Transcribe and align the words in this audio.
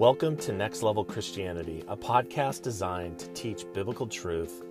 Welcome 0.00 0.38
to 0.38 0.52
Next 0.52 0.82
Level 0.82 1.04
Christianity, 1.04 1.84
a 1.86 1.94
podcast 1.94 2.62
designed 2.62 3.18
to 3.18 3.28
teach 3.34 3.66
biblical 3.74 4.06
truth, 4.06 4.62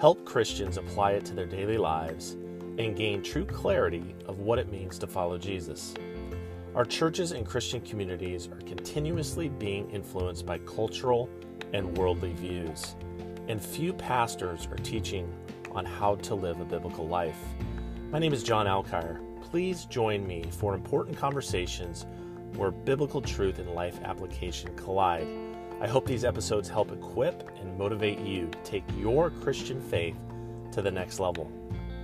help 0.00 0.24
Christians 0.24 0.78
apply 0.78 1.10
it 1.10 1.26
to 1.26 1.34
their 1.34 1.44
daily 1.44 1.76
lives, 1.76 2.38
and 2.78 2.96
gain 2.96 3.22
true 3.22 3.44
clarity 3.44 4.14
of 4.24 4.38
what 4.38 4.58
it 4.58 4.72
means 4.72 4.98
to 5.00 5.06
follow 5.06 5.36
Jesus. 5.36 5.92
Our 6.74 6.86
churches 6.86 7.32
and 7.32 7.44
Christian 7.44 7.82
communities 7.82 8.48
are 8.48 8.66
continuously 8.66 9.50
being 9.50 9.90
influenced 9.90 10.46
by 10.46 10.56
cultural 10.60 11.28
and 11.74 11.98
worldly 11.98 12.32
views, 12.32 12.96
and 13.48 13.62
few 13.62 13.92
pastors 13.92 14.66
are 14.70 14.78
teaching 14.78 15.30
on 15.72 15.84
how 15.84 16.14
to 16.14 16.34
live 16.34 16.58
a 16.60 16.64
biblical 16.64 17.06
life. 17.06 17.36
My 18.10 18.18
name 18.18 18.32
is 18.32 18.42
John 18.42 18.64
Alkire. 18.64 19.20
Please 19.42 19.84
join 19.84 20.26
me 20.26 20.46
for 20.50 20.74
important 20.74 21.18
conversations 21.18 22.06
where 22.56 22.70
biblical 22.70 23.20
truth 23.20 23.58
and 23.58 23.70
life 23.70 24.00
application 24.04 24.74
collide. 24.76 25.26
I 25.80 25.88
hope 25.88 26.06
these 26.06 26.24
episodes 26.24 26.68
help 26.68 26.92
equip 26.92 27.48
and 27.58 27.76
motivate 27.76 28.20
you 28.20 28.48
to 28.48 28.58
take 28.62 28.84
your 28.96 29.30
Christian 29.30 29.80
faith 29.80 30.16
to 30.72 30.82
the 30.82 30.90
next 30.90 31.20
level. 31.20 31.50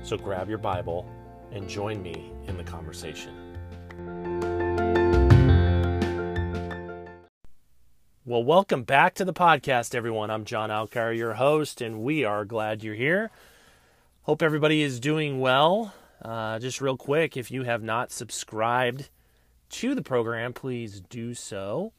So 0.03 0.17
grab 0.17 0.49
your 0.49 0.59
Bible 0.59 1.09
and 1.53 1.69
join 1.69 2.03
me 2.03 2.33
in 2.47 2.57
the 2.57 2.65
conversation. 2.65 3.35
Well, 8.25 8.45
welcome 8.45 8.85
back 8.85 9.15
to 9.15 9.25
the 9.25 9.33
podcast, 9.33 9.95
everyone. 9.95 10.31
I'm 10.31 10.45
John 10.45 10.71
Alkire, 10.71 11.17
your 11.17 11.35
host, 11.35 11.81
and 11.81 12.03
we 12.03 12.25
are 12.25 12.45
glad 12.45 12.85
you're 12.85 12.95
here. 12.95 13.31
Hope 14.23 14.43
everybody 14.43 14.83
is 14.83 15.01
doing 15.01 15.41
well. 15.41 15.95
Uh, 16.23 16.59
just 16.59 16.81
real 16.81 16.97
quick, 16.97 17.37
if 17.37 17.51
you 17.51 17.65
have 17.65 17.83
not 17.83 18.12
subscribed 18.12 19.09
to 19.70 19.95
the 19.95 20.02
program, 20.02 20.52
please 20.52 21.01
do 21.01 21.34
so. 21.34 21.92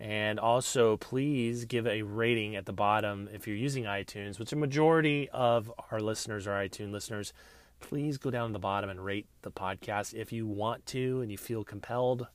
And 0.00 0.38
also, 0.38 0.96
please 0.96 1.64
give 1.64 1.86
a 1.86 2.02
rating 2.02 2.56
at 2.56 2.66
the 2.66 2.72
bottom 2.72 3.28
if 3.32 3.46
you're 3.46 3.56
using 3.56 3.84
iTunes, 3.84 4.38
which 4.38 4.52
a 4.52 4.56
majority 4.56 5.28
of 5.30 5.72
our 5.90 6.00
listeners 6.00 6.46
are 6.46 6.62
iTunes 6.62 6.92
listeners. 6.92 7.32
Please 7.80 8.18
go 8.18 8.30
down 8.30 8.48
to 8.48 8.52
the 8.52 8.58
bottom 8.58 8.90
and 8.90 9.04
rate 9.04 9.26
the 9.42 9.50
podcast 9.50 10.14
if 10.14 10.32
you 10.32 10.46
want 10.46 10.84
to 10.86 11.20
and 11.20 11.30
you 11.30 11.38
feel 11.38 11.64
compelled. 11.64 12.26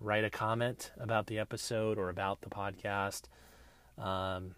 Write 0.00 0.24
a 0.24 0.30
comment 0.30 0.90
about 0.98 1.26
the 1.26 1.38
episode 1.38 1.98
or 1.98 2.08
about 2.08 2.40
the 2.40 2.50
podcast. 2.50 3.22
Um, 3.98 4.54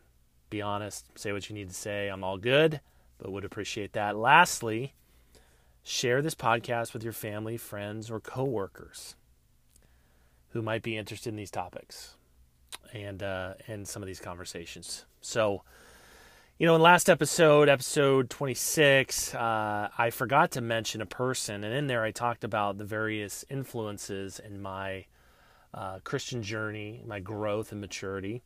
be 0.50 0.62
honest, 0.62 1.18
say 1.18 1.32
what 1.32 1.48
you 1.48 1.54
need 1.54 1.68
to 1.68 1.74
say. 1.74 2.08
I'm 2.08 2.24
all 2.24 2.38
good, 2.38 2.80
but 3.18 3.32
would 3.32 3.44
appreciate 3.44 3.94
that. 3.94 4.16
Lastly, 4.16 4.94
share 5.82 6.22
this 6.22 6.34
podcast 6.34 6.92
with 6.92 7.02
your 7.02 7.12
family, 7.12 7.56
friends, 7.56 8.10
or 8.10 8.20
coworkers 8.20 9.16
who 10.54 10.62
might 10.62 10.82
be 10.82 10.96
interested 10.96 11.28
in 11.28 11.36
these 11.36 11.50
topics 11.50 12.16
and 12.94 13.22
uh, 13.22 13.54
and 13.66 13.86
some 13.86 14.02
of 14.02 14.06
these 14.06 14.20
conversations. 14.20 15.04
So, 15.20 15.62
you 16.58 16.66
know, 16.66 16.76
in 16.76 16.80
last 16.80 17.10
episode, 17.10 17.68
episode 17.68 18.30
26, 18.30 19.34
uh, 19.34 19.88
I 19.98 20.10
forgot 20.10 20.52
to 20.52 20.60
mention 20.60 21.00
a 21.00 21.06
person, 21.06 21.64
and 21.64 21.74
in 21.74 21.88
there 21.88 22.04
I 22.04 22.12
talked 22.12 22.44
about 22.44 22.78
the 22.78 22.84
various 22.84 23.44
influences 23.50 24.38
in 24.38 24.62
my 24.62 25.06
uh, 25.74 25.98
Christian 26.04 26.40
journey, 26.40 27.02
my 27.04 27.18
growth 27.18 27.72
and 27.72 27.80
maturity. 27.80 28.42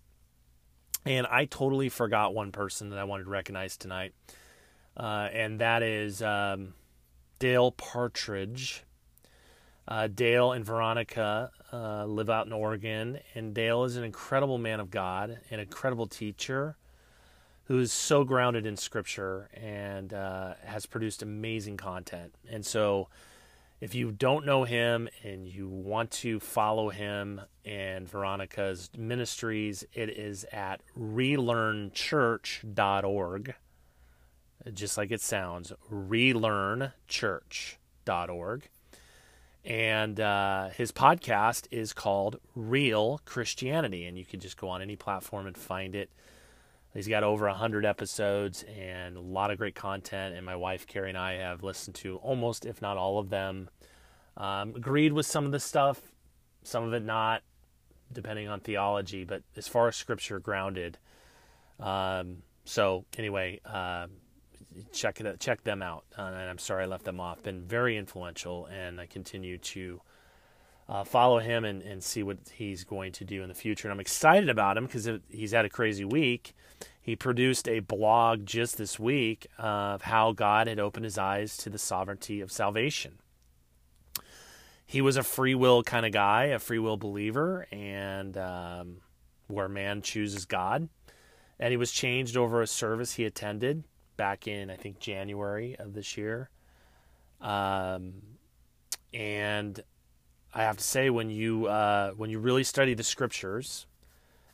And 1.04 1.26
I 1.26 1.44
totally 1.44 1.90
forgot 1.90 2.34
one 2.34 2.52
person 2.52 2.88
that 2.88 2.98
I 2.98 3.04
wanted 3.04 3.24
to 3.24 3.30
recognize 3.30 3.76
tonight, 3.76 4.14
uh, 4.96 5.28
and 5.30 5.60
that 5.60 5.82
is 5.82 6.22
um, 6.22 6.72
Dale 7.38 7.70
Partridge. 7.70 8.84
Uh, 9.88 10.06
Dale 10.06 10.52
and 10.52 10.64
Veronica 10.66 11.50
uh, 11.72 12.04
live 12.04 12.28
out 12.28 12.46
in 12.46 12.52
Oregon, 12.52 13.20
and 13.34 13.54
Dale 13.54 13.84
is 13.84 13.96
an 13.96 14.04
incredible 14.04 14.58
man 14.58 14.80
of 14.80 14.90
God, 14.90 15.38
an 15.50 15.60
incredible 15.60 16.06
teacher 16.06 16.76
who 17.64 17.78
is 17.78 17.90
so 17.90 18.22
grounded 18.22 18.66
in 18.66 18.76
Scripture 18.76 19.48
and 19.54 20.12
uh, 20.12 20.52
has 20.62 20.84
produced 20.84 21.22
amazing 21.22 21.78
content. 21.78 22.34
And 22.50 22.66
so, 22.66 23.08
if 23.80 23.94
you 23.94 24.12
don't 24.12 24.44
know 24.44 24.64
him 24.64 25.08
and 25.22 25.48
you 25.48 25.68
want 25.68 26.10
to 26.10 26.38
follow 26.38 26.90
him 26.90 27.40
and 27.64 28.06
Veronica's 28.06 28.90
ministries, 28.94 29.86
it 29.94 30.10
is 30.10 30.44
at 30.52 30.82
relearnchurch.org. 30.98 33.54
Just 34.74 34.98
like 34.98 35.12
it 35.12 35.22
sounds, 35.22 35.72
relearnchurch.org 35.90 38.68
and 39.68 40.18
uh, 40.18 40.70
his 40.70 40.90
podcast 40.92 41.66
is 41.70 41.92
called 41.92 42.40
Real 42.56 43.20
Christianity, 43.26 44.06
and 44.06 44.16
you 44.16 44.24
can 44.24 44.40
just 44.40 44.56
go 44.56 44.70
on 44.70 44.80
any 44.80 44.96
platform 44.96 45.46
and 45.46 45.54
find 45.54 45.94
it. 45.94 46.10
He's 46.94 47.06
got 47.06 47.22
over 47.22 47.46
hundred 47.48 47.84
episodes 47.84 48.64
and 48.64 49.18
a 49.18 49.20
lot 49.20 49.50
of 49.50 49.58
great 49.58 49.74
content, 49.74 50.34
and 50.34 50.46
my 50.46 50.56
wife 50.56 50.86
Carrie 50.86 51.10
and 51.10 51.18
I 51.18 51.34
have 51.34 51.62
listened 51.62 51.96
to 51.96 52.16
almost, 52.16 52.64
if 52.64 52.80
not 52.80 52.96
all 52.96 53.18
of 53.18 53.28
them. 53.28 53.68
Um, 54.38 54.72
agreed 54.74 55.12
with 55.12 55.26
some 55.26 55.44
of 55.44 55.52
the 55.52 55.60
stuff, 55.60 56.00
some 56.62 56.84
of 56.84 56.94
it 56.94 57.04
not, 57.04 57.42
depending 58.10 58.48
on 58.48 58.60
theology, 58.60 59.24
but 59.24 59.42
as 59.54 59.68
far 59.68 59.86
as 59.88 59.96
scripture 59.96 60.40
grounded. 60.40 60.96
Um, 61.78 62.38
so 62.64 63.04
anyway, 63.18 63.60
uh, 63.66 64.06
check 64.92 65.20
it 65.20 65.40
check 65.40 65.64
them 65.64 65.82
out. 65.82 66.04
Uh, 66.16 66.22
and 66.22 66.50
I'm 66.50 66.58
sorry 66.58 66.84
I 66.84 66.86
left 66.86 67.04
them 67.04 67.20
off. 67.20 67.42
Been 67.42 67.62
very 67.62 67.96
influential, 67.96 68.66
and 68.66 69.00
I 69.00 69.06
continue 69.06 69.58
to 69.58 70.00
uh, 70.88 71.04
follow 71.04 71.38
him 71.38 71.64
and, 71.64 71.82
and 71.82 72.02
see 72.02 72.22
what 72.22 72.38
he's 72.52 72.84
going 72.84 73.12
to 73.12 73.24
do 73.24 73.42
in 73.42 73.48
the 73.48 73.54
future. 73.54 73.88
And 73.88 73.92
I'm 73.92 74.00
excited 74.00 74.48
about 74.48 74.76
him 74.76 74.86
because 74.86 75.08
he's 75.28 75.52
had 75.52 75.64
a 75.64 75.68
crazy 75.68 76.04
week. 76.04 76.54
He 77.00 77.14
produced 77.16 77.68
a 77.68 77.80
blog 77.80 78.46
just 78.46 78.78
this 78.78 78.98
week 78.98 79.46
of 79.58 80.02
how 80.02 80.32
God 80.32 80.66
had 80.66 80.78
opened 80.78 81.04
his 81.04 81.18
eyes 81.18 81.56
to 81.58 81.70
the 81.70 81.78
sovereignty 81.78 82.40
of 82.40 82.50
salvation. 82.50 83.18
He 84.86 85.02
was 85.02 85.18
a 85.18 85.22
free 85.22 85.54
will 85.54 85.82
kind 85.82 86.06
of 86.06 86.12
guy, 86.12 86.44
a 86.44 86.58
free 86.58 86.78
will 86.78 86.96
believer, 86.96 87.66
and 87.70 88.36
um, 88.38 88.96
where 89.46 89.68
man 89.68 90.00
chooses 90.00 90.46
God. 90.46 90.88
And 91.60 91.70
he 91.70 91.76
was 91.76 91.92
changed 91.92 92.36
over 92.36 92.62
a 92.62 92.66
service 92.66 93.14
he 93.14 93.24
attended 93.24 93.84
back 94.18 94.46
in 94.46 94.68
I 94.68 94.76
think 94.76 94.98
January 94.98 95.76
of 95.78 95.94
this 95.94 96.18
year. 96.18 96.50
Um, 97.40 98.12
and 99.14 99.80
I 100.54 100.62
have 100.62 100.76
to 100.76 100.84
say, 100.84 101.08
when 101.08 101.30
you 101.30 101.66
uh, 101.66 102.10
when 102.10 102.28
you 102.28 102.38
really 102.38 102.64
study 102.64 102.92
the 102.92 103.02
scriptures, 103.02 103.86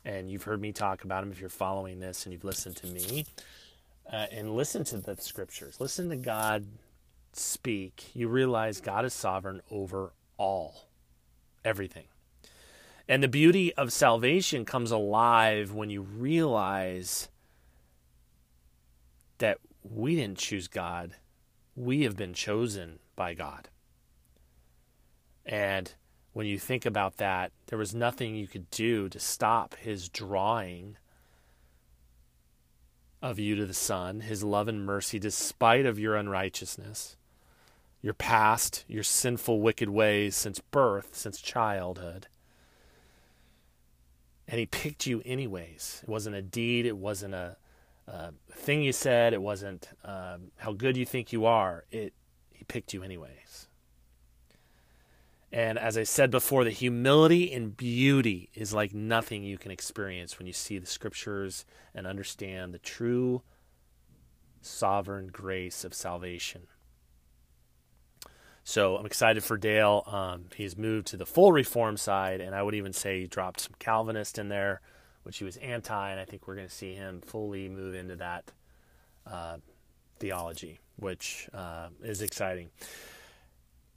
and 0.05 0.31
you've 0.31 0.43
heard 0.43 0.61
me 0.61 0.71
talk 0.71 1.03
about 1.03 1.21
them, 1.21 1.31
if 1.31 1.41
you're 1.41 1.49
following 1.49 1.99
this 1.99 2.25
and 2.25 2.31
you've 2.31 2.45
listened 2.45 2.77
to 2.77 2.87
me, 2.87 3.25
uh, 4.11 4.27
and 4.31 4.55
listen 4.55 4.85
to 4.85 4.97
the 4.97 5.17
scriptures, 5.17 5.81
listen 5.81 6.09
to 6.09 6.15
God 6.15 6.65
speak, 7.33 8.11
you 8.13 8.29
realize 8.29 8.79
God 8.79 9.03
is 9.03 9.13
sovereign 9.13 9.61
over 9.69 10.13
all, 10.37 10.87
everything. 11.65 12.05
And 13.07 13.21
the 13.21 13.27
beauty 13.27 13.73
of 13.75 13.91
salvation 13.91 14.65
comes 14.65 14.91
alive 14.91 15.71
when 15.71 15.89
you 15.89 16.01
realize 16.01 17.29
that 19.37 19.57
we 19.83 20.15
didn't 20.15 20.37
choose 20.37 20.67
God, 20.67 21.15
we 21.75 22.03
have 22.03 22.15
been 22.15 22.33
chosen 22.33 22.99
by 23.15 23.33
God. 23.33 23.69
And 25.45 25.93
when 26.33 26.47
you 26.47 26.57
think 26.57 26.85
about 26.85 27.17
that, 27.17 27.51
there 27.67 27.77
was 27.77 27.93
nothing 27.93 28.35
you 28.35 28.47
could 28.47 28.69
do 28.71 29.07
to 29.09 29.19
stop 29.19 29.75
his 29.75 30.09
drawing 30.09 30.97
of 33.21 33.39
you 33.39 33.55
to 33.55 33.65
the 33.65 33.73
Son, 33.73 34.21
his 34.21 34.43
love 34.43 34.67
and 34.67 34.85
mercy, 34.85 35.17
despite 35.19 35.85
of 35.85 35.97
your 35.99 36.15
unrighteousness, 36.15 37.15
your 38.01 38.13
past, 38.13 38.85
your 38.87 39.03
sinful, 39.03 39.61
wicked 39.61 39.89
ways 39.89 40.35
since 40.35 40.59
birth, 40.59 41.09
since 41.13 41.41
childhood. 41.41 42.27
And 44.47 44.59
he 44.59 44.65
picked 44.65 45.07
you 45.07 45.23
anyways. 45.25 46.01
It 46.03 46.09
wasn't 46.09 46.35
a 46.35 46.41
deed, 46.41 46.85
it 46.85 46.97
wasn't 46.97 47.33
a 47.33 47.57
uh, 48.07 48.31
thing 48.51 48.81
you 48.81 48.91
said. 48.91 49.33
It 49.33 49.41
wasn't 49.41 49.89
um, 50.03 50.51
how 50.57 50.73
good 50.73 50.97
you 50.97 51.05
think 51.05 51.31
you 51.31 51.45
are. 51.45 51.85
It 51.91 52.13
he 52.51 52.63
picked 52.63 52.93
you 52.93 53.03
anyways. 53.03 53.67
And 55.51 55.77
as 55.77 55.97
I 55.97 56.03
said 56.03 56.31
before, 56.31 56.63
the 56.63 56.69
humility 56.71 57.53
and 57.53 57.77
beauty 57.77 58.49
is 58.53 58.73
like 58.73 58.93
nothing 58.93 59.43
you 59.43 59.57
can 59.57 59.71
experience 59.71 60.37
when 60.37 60.47
you 60.47 60.53
see 60.53 60.77
the 60.79 60.85
scriptures 60.85 61.65
and 61.93 62.05
understand 62.05 62.73
the 62.73 62.79
true 62.79 63.41
sovereign 64.61 65.27
grace 65.27 65.85
of 65.85 65.93
salvation. 65.93 66.63
So 68.63 68.97
I'm 68.97 69.05
excited 69.05 69.43
for 69.43 69.57
Dale. 69.57 70.03
Um, 70.07 70.45
he's 70.55 70.75
moved 70.75 71.07
to 71.07 71.17
the 71.17 71.25
full 71.25 71.51
reform 71.51 71.97
side, 71.97 72.41
and 72.41 72.55
I 72.55 72.63
would 72.63 72.75
even 72.75 72.91
say 72.91 73.21
he 73.21 73.27
dropped 73.27 73.61
some 73.61 73.75
Calvinist 73.77 74.39
in 74.39 74.49
there 74.49 74.81
which 75.25 75.39
he 75.39 75.43
was 75.43 75.57
anti, 75.57 76.11
and 76.11 76.19
I 76.19 76.25
think 76.25 76.47
we're 76.47 76.55
going 76.55 76.67
to 76.67 76.73
see 76.73 76.93
him 76.93 77.19
fully 77.21 77.67
move 77.67 77.95
into 77.95 78.15
that 78.17 78.51
uh, 79.25 79.57
theology, 80.19 80.79
which 80.97 81.49
uh, 81.51 81.87
is 82.03 82.21
exciting. 82.21 82.69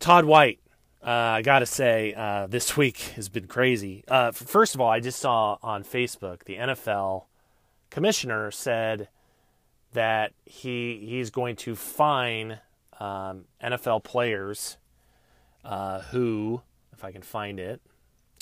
Todd 0.01 0.25
White, 0.25 0.59
uh, 1.05 1.11
I 1.11 1.43
got 1.43 1.59
to 1.59 1.67
say, 1.67 2.15
uh, 2.15 2.47
this 2.47 2.79
week 2.79 2.97
has 3.15 3.29
been 3.29 3.47
crazy. 3.47 4.05
Uh, 4.09 4.33
first 4.33 4.75
of 4.75 4.81
all, 4.81 4.91
I 4.91 5.01
just 5.01 5.21
saw 5.21 5.59
on 5.63 5.85
Facebook 5.85 6.45
the 6.45 6.57
NFL 6.57 7.25
commissioner 7.91 8.51
said 8.51 9.09
that 9.93 10.33
he 10.47 11.05
he's 11.07 11.31
going 11.31 11.57
to 11.57 11.77
fine 11.77 12.59
um, 12.99 13.45
NFL 13.63 14.03
players 14.03 14.79
uh, 15.63 16.01
who, 16.01 16.63
if 16.95 17.05
I 17.05 17.13
can 17.13 17.23
find 17.23 17.61
it, 17.61 17.83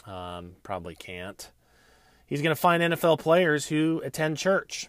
um, 0.06 0.52
probably 0.62 0.94
can't. 0.94 1.50
He's 2.26 2.42
going 2.42 2.54
to 2.54 2.60
find 2.60 2.82
NFL 2.82 3.20
players 3.20 3.66
who 3.68 4.02
attend 4.04 4.36
church. 4.36 4.88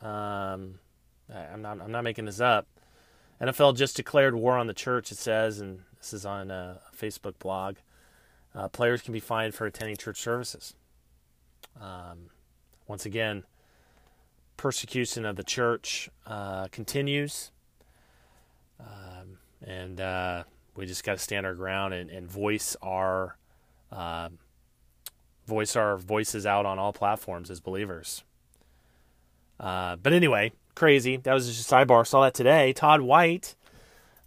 Um, 0.00 0.78
I'm 1.32 1.62
not 1.62 1.80
I'm 1.80 1.90
not 1.90 2.04
making 2.04 2.24
this 2.24 2.40
up. 2.40 2.66
NFL 3.40 3.76
just 3.76 3.96
declared 3.96 4.34
war 4.34 4.56
on 4.56 4.68
the 4.68 4.74
church. 4.74 5.10
It 5.10 5.18
says, 5.18 5.60
and 5.60 5.80
this 5.98 6.12
is 6.12 6.24
on 6.24 6.50
a 6.50 6.80
Facebook 6.96 7.38
blog. 7.38 7.76
Uh, 8.54 8.68
players 8.68 9.02
can 9.02 9.12
be 9.12 9.20
fined 9.20 9.54
for 9.54 9.66
attending 9.66 9.96
church 9.96 10.20
services. 10.20 10.74
Um, 11.80 12.30
once 12.86 13.06
again, 13.06 13.44
persecution 14.56 15.24
of 15.24 15.36
the 15.36 15.42
church 15.42 16.10
uh, 16.26 16.68
continues. 16.68 17.50
Um, 18.78 19.38
and 19.64 20.00
uh, 20.00 20.44
we 20.76 20.86
just 20.86 21.02
got 21.02 21.12
to 21.12 21.18
stand 21.18 21.46
our 21.46 21.54
ground 21.54 21.94
and, 21.94 22.10
and 22.10 22.30
voice 22.30 22.76
our 22.82 23.36
uh, 23.90 24.28
voice 25.46 25.76
our 25.76 25.96
voices 25.96 26.46
out 26.46 26.66
on 26.66 26.78
all 26.78 26.92
platforms 26.92 27.50
as 27.50 27.60
believers. 27.60 28.24
Uh, 29.58 29.96
but 29.96 30.12
anyway, 30.12 30.52
crazy. 30.74 31.16
That 31.16 31.34
was 31.34 31.46
just 31.46 31.70
a 31.70 31.74
sidebar. 31.74 32.06
Saw 32.06 32.22
that 32.22 32.34
today. 32.34 32.72
Todd 32.72 33.00
White. 33.00 33.54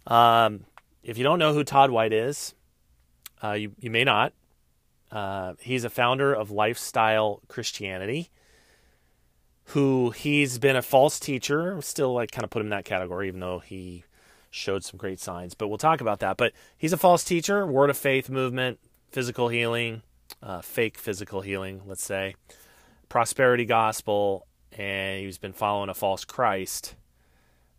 Um, 0.06 0.64
if 1.02 1.18
you 1.18 1.24
don't 1.24 1.38
know 1.38 1.52
who 1.52 1.64
Todd 1.64 1.90
White 1.90 2.12
is, 2.12 2.54
uh, 3.42 3.52
you 3.52 3.72
you 3.78 3.90
may 3.90 4.04
not. 4.04 4.32
Uh, 5.10 5.54
he's 5.60 5.84
a 5.84 5.90
founder 5.90 6.32
of 6.34 6.50
Lifestyle 6.50 7.40
Christianity 7.48 8.30
who 9.70 10.10
he's 10.10 10.58
been 10.58 10.76
a 10.76 10.82
false 10.82 11.18
teacher. 11.18 11.80
Still, 11.82 12.12
like, 12.12 12.30
kind 12.30 12.44
of 12.44 12.50
put 12.50 12.60
him 12.60 12.66
in 12.66 12.70
that 12.70 12.84
category, 12.84 13.28
even 13.28 13.40
though 13.40 13.58
he 13.58 14.04
showed 14.50 14.84
some 14.84 14.96
great 14.96 15.20
signs. 15.20 15.54
But 15.54 15.68
we'll 15.68 15.78
talk 15.78 16.00
about 16.00 16.20
that. 16.20 16.36
But 16.36 16.52
he's 16.78 16.92
a 16.92 16.96
false 16.96 17.24
teacher, 17.24 17.66
word 17.66 17.90
of 17.90 17.96
faith 17.96 18.30
movement, 18.30 18.78
physical 19.10 19.48
healing, 19.48 20.02
uh, 20.42 20.60
fake 20.60 20.98
physical 20.98 21.40
healing, 21.40 21.82
let's 21.86 22.04
say, 22.04 22.34
prosperity 23.08 23.64
gospel, 23.64 24.46
and 24.72 25.20
he's 25.20 25.38
been 25.38 25.52
following 25.52 25.88
a 25.88 25.94
false 25.94 26.24
Christ. 26.24 26.94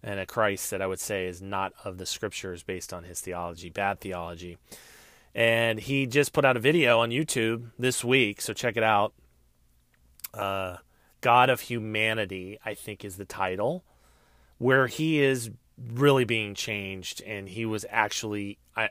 And 0.04 0.20
a 0.20 0.26
Christ 0.26 0.72
that 0.72 0.82
I 0.82 0.88
would 0.88 1.00
say 1.00 1.28
is 1.28 1.42
not 1.42 1.74
of 1.84 1.98
the 1.98 2.06
scriptures 2.06 2.64
based 2.64 2.94
on 2.94 3.04
his 3.04 3.20
theology, 3.20 3.70
bad 3.70 4.00
theology. 4.00 4.58
And 5.34 5.80
he 5.80 6.06
just 6.06 6.34
put 6.34 6.46
out 6.46 6.56
a 6.56 6.60
video 6.60 7.00
on 7.00 7.10
YouTube 7.10 7.72
this 7.78 8.04
week, 8.04 8.40
so 8.40 8.54
check 8.54 8.78
it 8.78 8.84
out. 8.84 9.14
Uh, 10.34 10.78
God 11.22 11.50
of 11.50 11.62
Humanity, 11.62 12.60
I 12.64 12.74
think 12.74 13.04
is 13.04 13.18
the 13.18 13.26
title, 13.26 13.84
where 14.60 14.88
he 14.88 15.20
is 15.20 15.50
really 15.94 16.26
being 16.26 16.56
changed 16.56 17.22
and 17.26 17.48
he 17.50 17.66
was 17.66 17.86
actually 17.90 18.58
I 18.76 18.90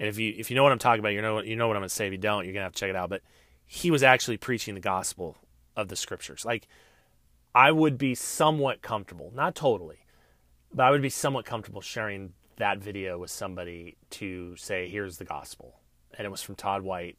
and 0.00 0.08
if 0.08 0.18
you 0.18 0.34
if 0.36 0.50
you 0.50 0.56
know 0.56 0.64
what 0.64 0.72
I'm 0.72 0.78
talking 0.78 0.98
about, 0.98 1.10
you 1.10 1.22
know 1.22 1.40
you 1.42 1.54
know 1.54 1.68
what 1.68 1.76
I'm 1.76 1.82
going 1.82 1.88
to 1.88 1.94
say. 1.94 2.06
If 2.06 2.12
you 2.12 2.18
don't, 2.18 2.44
you're 2.44 2.54
going 2.54 2.62
to 2.62 2.64
have 2.64 2.72
to 2.72 2.80
check 2.80 2.90
it 2.90 2.96
out, 2.96 3.10
but 3.10 3.22
he 3.66 3.90
was 3.90 4.02
actually 4.02 4.38
preaching 4.38 4.74
the 4.74 4.80
gospel 4.80 5.36
of 5.76 5.88
the 5.88 5.96
scriptures. 5.96 6.44
Like 6.44 6.66
I 7.54 7.70
would 7.70 7.98
be 7.98 8.14
somewhat 8.14 8.80
comfortable, 8.80 9.30
not 9.34 9.54
totally, 9.54 10.06
but 10.72 10.84
I 10.84 10.90
would 10.90 11.02
be 11.02 11.10
somewhat 11.10 11.44
comfortable 11.44 11.82
sharing 11.82 12.32
that 12.56 12.78
video 12.78 13.18
with 13.18 13.30
somebody 13.30 13.96
to 14.10 14.56
say, 14.56 14.88
here's 14.88 15.18
the 15.18 15.24
gospel. 15.24 15.80
And 16.16 16.26
it 16.26 16.30
was 16.30 16.42
from 16.42 16.54
Todd 16.54 16.82
White, 16.82 17.16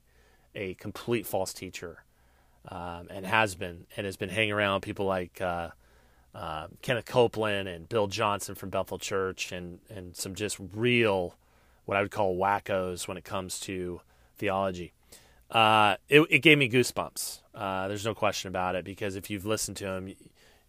a 0.56 0.74
complete 0.75 1.25
false 1.25 1.54
teacher 1.54 2.04
um, 2.68 3.07
and 3.10 3.25
has 3.25 3.56
been 3.56 3.86
and 3.95 4.06
has 4.06 4.18
been 4.18 4.30
hanging 4.30 4.54
around 4.54 4.81
people 4.81 5.06
like 5.06 5.39
uh, 5.42 5.69
uh, 6.33 6.68
Kenneth 6.81 7.06
Copeland 7.06 7.68
and 7.68 7.88
Bill 7.88 8.07
Johnson 8.07 8.56
from 8.56 8.69
Bethel 8.69 8.98
Church 8.98 9.51
and 9.51 9.80
and 9.89 10.16
some 10.16 10.36
just 10.36 10.57
real 10.74 11.36
what 11.86 11.98
I 11.98 12.01
would 12.01 12.12
call 12.12 12.38
wackos 12.38 13.07
when 13.07 13.18
it 13.18 13.24
comes 13.24 13.60
to 13.62 14.01
theology. 14.38 14.94
Uh, 15.50 15.95
it, 16.07 16.22
it, 16.30 16.39
gave 16.39 16.57
me 16.57 16.69
goosebumps. 16.69 17.42
Uh, 17.54 17.88
there's 17.89 18.06
no 18.06 18.13
question 18.13 18.48
about 18.48 18.75
it 18.75 18.86
because 18.86 19.16
if 19.16 19.30
you've 19.30 19.45
listened 19.45 19.75
to 19.78 19.86
him, 19.86 20.16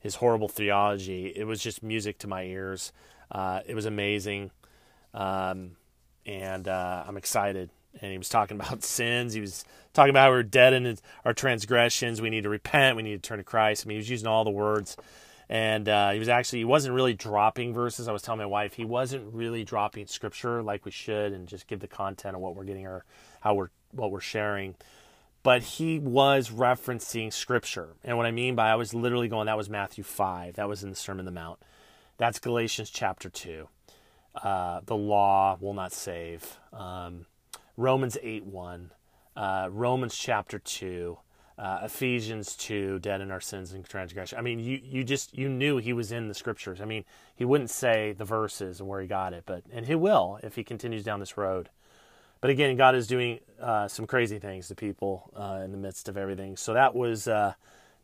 his 0.00 0.16
horrible 0.16 0.48
theology, 0.48 1.32
it 1.36 1.44
was 1.44 1.62
just 1.62 1.82
music 1.82 2.18
to 2.18 2.26
my 2.26 2.42
ears. 2.42 2.92
Uh, 3.30 3.60
it 3.64 3.76
was 3.76 3.86
amazing, 3.86 4.50
um, 5.14 5.76
and 6.26 6.66
uh, 6.66 7.04
I'm 7.06 7.16
excited 7.16 7.70
and 8.00 8.10
he 8.10 8.18
was 8.18 8.28
talking 8.28 8.56
about 8.60 8.82
sins. 8.82 9.32
He 9.34 9.40
was 9.40 9.64
talking 9.92 10.10
about 10.10 10.24
how 10.24 10.30
we're 10.30 10.42
dead 10.42 10.72
in 10.72 10.96
our 11.24 11.34
transgressions. 11.34 12.20
We 12.20 12.30
need 12.30 12.44
to 12.44 12.48
repent. 12.48 12.96
We 12.96 13.02
need 13.02 13.22
to 13.22 13.28
turn 13.28 13.38
to 13.38 13.44
Christ. 13.44 13.86
I 13.86 13.88
mean, 13.88 13.96
he 13.96 14.00
was 14.00 14.10
using 14.10 14.28
all 14.28 14.44
the 14.44 14.50
words, 14.50 14.96
and 15.52 15.86
uh, 15.86 16.12
he 16.12 16.18
was 16.18 16.30
actually 16.30 16.60
he 16.60 16.64
wasn't 16.64 16.94
really 16.94 17.12
dropping 17.12 17.74
verses. 17.74 18.08
I 18.08 18.12
was 18.12 18.22
telling 18.22 18.38
my 18.38 18.46
wife 18.46 18.72
he 18.72 18.86
wasn't 18.86 19.34
really 19.34 19.64
dropping 19.64 20.06
scripture 20.06 20.62
like 20.62 20.86
we 20.86 20.90
should, 20.90 21.34
and 21.34 21.46
just 21.46 21.66
give 21.66 21.80
the 21.80 21.86
content 21.86 22.34
of 22.34 22.40
what 22.40 22.56
we're 22.56 22.64
getting 22.64 22.86
or 22.86 23.04
how 23.42 23.52
we're 23.52 23.68
what 23.90 24.10
we're 24.10 24.20
sharing. 24.20 24.76
But 25.42 25.62
he 25.62 25.98
was 25.98 26.48
referencing 26.48 27.30
scripture, 27.30 27.90
and 28.02 28.16
what 28.16 28.24
I 28.24 28.30
mean 28.30 28.54
by 28.54 28.70
I 28.70 28.76
was 28.76 28.94
literally 28.94 29.28
going 29.28 29.44
that 29.44 29.58
was 29.58 29.68
Matthew 29.68 30.02
five. 30.02 30.54
That 30.54 30.70
was 30.70 30.82
in 30.82 30.88
the 30.88 30.96
Sermon 30.96 31.20
on 31.20 31.34
the 31.34 31.38
Mount. 31.38 31.58
That's 32.16 32.38
Galatians 32.38 32.88
chapter 32.88 33.28
two. 33.28 33.68
Uh, 34.34 34.80
the 34.86 34.96
law 34.96 35.58
will 35.60 35.74
not 35.74 35.92
save. 35.92 36.56
Um, 36.72 37.26
Romans 37.76 38.16
8 38.22 38.46
1, 38.46 38.90
uh, 39.36 39.68
Romans 39.70 40.16
chapter 40.16 40.58
2, 40.58 41.18
uh, 41.58 41.80
Ephesians 41.82 42.56
2, 42.56 42.98
dead 42.98 43.20
in 43.20 43.30
our 43.30 43.40
sins 43.40 43.72
and 43.72 43.84
transgression. 43.84 44.38
I 44.38 44.42
mean, 44.42 44.58
you, 44.58 44.80
you 44.82 45.04
just, 45.04 45.36
you 45.36 45.48
knew 45.48 45.76
he 45.76 45.92
was 45.92 46.12
in 46.12 46.28
the 46.28 46.34
scriptures. 46.34 46.80
I 46.80 46.84
mean, 46.84 47.04
he 47.34 47.44
wouldn't 47.44 47.70
say 47.70 48.12
the 48.16 48.24
verses 48.24 48.80
and 48.80 48.88
where 48.88 49.00
he 49.00 49.06
got 49.06 49.32
it, 49.32 49.44
but, 49.46 49.64
and 49.72 49.86
he 49.86 49.94
will 49.94 50.38
if 50.42 50.56
he 50.56 50.64
continues 50.64 51.04
down 51.04 51.20
this 51.20 51.36
road. 51.36 51.68
But 52.40 52.50
again, 52.50 52.76
God 52.76 52.96
is 52.96 53.06
doing 53.06 53.38
uh, 53.60 53.86
some 53.86 54.06
crazy 54.06 54.38
things 54.38 54.68
to 54.68 54.74
people 54.74 55.30
uh, 55.36 55.62
in 55.64 55.70
the 55.70 55.78
midst 55.78 56.08
of 56.08 56.16
everything. 56.16 56.56
So 56.56 56.74
that 56.74 56.94
was 56.94 57.28
uh, 57.28 57.54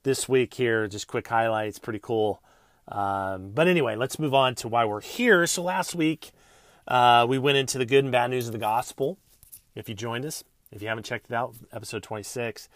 this 0.05 0.29
week 0.29 0.55
here, 0.55 0.87
just 0.87 1.09
quick 1.09 1.27
highlights, 1.27 1.79
pretty 1.79 1.99
cool. 1.99 2.41
Um, 2.87 3.51
but 3.51 3.67
anyway, 3.67 3.97
let's 3.97 4.19
move 4.19 4.35
on 4.35 4.55
to 4.57 4.69
why 4.69 4.85
we're 4.85 5.01
here. 5.01 5.47
So 5.47 5.63
last 5.63 5.95
week, 5.95 6.31
uh, 6.87 7.27
we 7.29 7.39
went 7.39 7.59
into 7.59 7.79
the 7.79 7.85
good 7.85 8.05
and 8.05 8.13
bad 8.13 8.31
news 8.31 8.47
of 8.47 8.53
the 8.53 8.59
gospel 8.59 9.19
if 9.75 9.89
you 9.89 9.95
joined 9.95 10.25
us. 10.25 10.45
If 10.71 10.83
you 10.83 10.89
haven't 10.89 11.05
checked 11.05 11.31
it 11.31 11.35
out, 11.35 11.55
episode 11.73 12.03
26. 12.03 12.69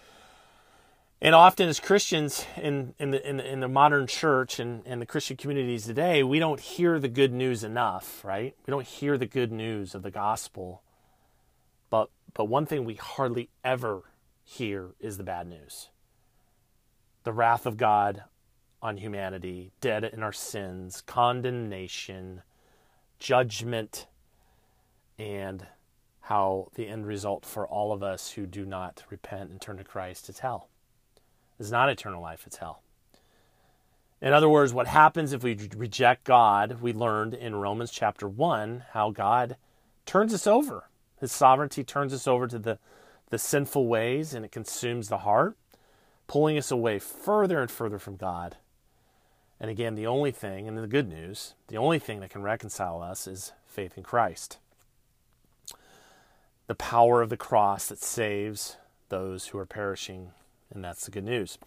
And 1.25 1.37
often, 1.37 1.69
as 1.69 1.79
Christians 1.79 2.45
in, 2.57 2.95
in, 2.99 3.13
the, 3.13 3.29
in, 3.29 3.37
the, 3.37 3.53
in 3.53 3.61
the 3.61 3.69
modern 3.69 4.09
church 4.09 4.59
and, 4.59 4.83
and 4.85 5.01
the 5.01 5.07
Christian 5.07 5.37
communities 5.37 5.87
today, 5.87 6.25
we 6.25 6.41
don't 6.41 6.59
hear 6.59 6.99
the 6.99 7.07
good 7.07 7.33
news 7.33 7.63
enough, 7.63 8.25
right? 8.25 8.57
We 8.67 8.73
don't 8.73 8.85
hear 8.85 9.17
the 9.17 9.27
good 9.27 9.53
news 9.53 9.95
of 9.95 10.03
the 10.03 10.11
gospel. 10.11 10.83
But, 11.91 12.11
but 12.35 12.47
one 12.47 12.67
thing 12.67 12.85
we 12.85 12.97
hardly 12.97 13.51
ever 13.63 14.03
hear 14.43 14.95
is 14.99 15.17
the 15.17 15.23
bad 15.23 15.47
news 15.47 15.91
the 17.23 17.33
wrath 17.33 17.67
of 17.67 17.77
God 17.77 18.25
on 18.83 18.97
humanity, 18.97 19.71
dead 19.81 20.03
in 20.03 20.25
our 20.25 20.33
sins, 20.33 21.05
condemnation, 21.07 22.43
judgment, 23.21 24.09
and 25.21 25.69
how 26.23 26.73
the 26.75 26.89
end 26.89 27.07
result 27.07 27.47
for 27.47 27.65
all 27.65 27.93
of 27.93 28.03
us 28.03 28.33
who 28.33 28.45
do 28.45 28.65
not 28.65 29.05
repent 29.09 29.51
and 29.51 29.61
turn 29.61 29.77
to 29.77 29.85
Christ 29.85 30.29
is 30.29 30.41
hell. 30.41 30.69
It's 31.63 31.71
not 31.71 31.89
eternal 31.89 32.21
life, 32.21 32.43
it's 32.45 32.57
hell. 32.57 32.83
In 34.21 34.33
other 34.33 34.49
words, 34.49 34.75
what 34.75 34.89
happens 34.89 35.33
if 35.33 35.45
we 35.45 35.57
reject 35.77 36.25
God, 36.25 36.81
we 36.83 36.93
learned 36.93 37.35
in 37.35 37.55
Romans 37.55 37.93
chapter 37.93 38.29
1 38.29 38.87
how 38.91 39.13
God 39.13 39.57
turns 40.05 40.35
us 40.35 40.49
over. 40.49 40.89
His 41.21 41.31
sovereignty 41.31 41.85
turns 41.85 42.13
us 42.13 42.27
over 42.27 42.49
to 42.49 42.59
the, 42.59 42.81
the 43.31 43.39
sinful 43.39 43.87
ways 43.87 44.35
and 44.35 44.45
it 44.45 44.51
consumes 44.51 45.09
the 45.09 45.19
heart, 45.19 45.57
pulling 46.27 46.59
us 46.59 46.73
away 46.73 46.99
further 46.99 47.61
and 47.61 47.71
further 47.71 48.01
from 48.01 48.17
God. 48.17 48.57
And 49.61 49.71
again, 49.71 49.95
the 49.95 50.09
only 50.09 50.33
thing, 50.33 50.67
and 50.67 50.77
the 50.77 50.89
good 50.89 51.09
news, 51.09 51.55
the 51.69 51.79
only 51.79 52.01
thing 52.01 52.19
that 52.19 52.31
can 52.31 52.43
reconcile 52.43 53.01
us 53.01 53.29
is 53.29 53.53
faith 53.65 53.97
in 53.97 54.03
Christ 54.03 54.59
the 56.67 56.75
power 56.75 57.23
of 57.23 57.29
the 57.29 57.37
cross 57.37 57.87
that 57.87 57.99
saves 57.99 58.79
those 59.11 59.49
who 59.49 59.59
are 59.59 59.67
perishing. 59.67 60.31
And 60.75 60.85
that's 60.85 61.05
the 61.05 61.11
good 61.11 61.25
news. 61.25 61.59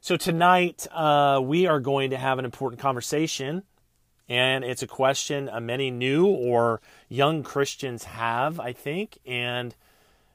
So 0.00 0.16
tonight, 0.16 0.86
uh, 0.92 1.40
we 1.42 1.66
are 1.66 1.80
going 1.80 2.10
to 2.10 2.16
have 2.16 2.38
an 2.38 2.44
important 2.44 2.80
conversation. 2.80 3.62
And 4.28 4.64
it's 4.64 4.82
a 4.82 4.86
question 4.86 5.48
uh, 5.48 5.60
many 5.60 5.90
new 5.90 6.26
or 6.26 6.80
young 7.08 7.42
Christians 7.42 8.04
have, 8.04 8.58
I 8.58 8.72
think. 8.72 9.18
And 9.26 9.74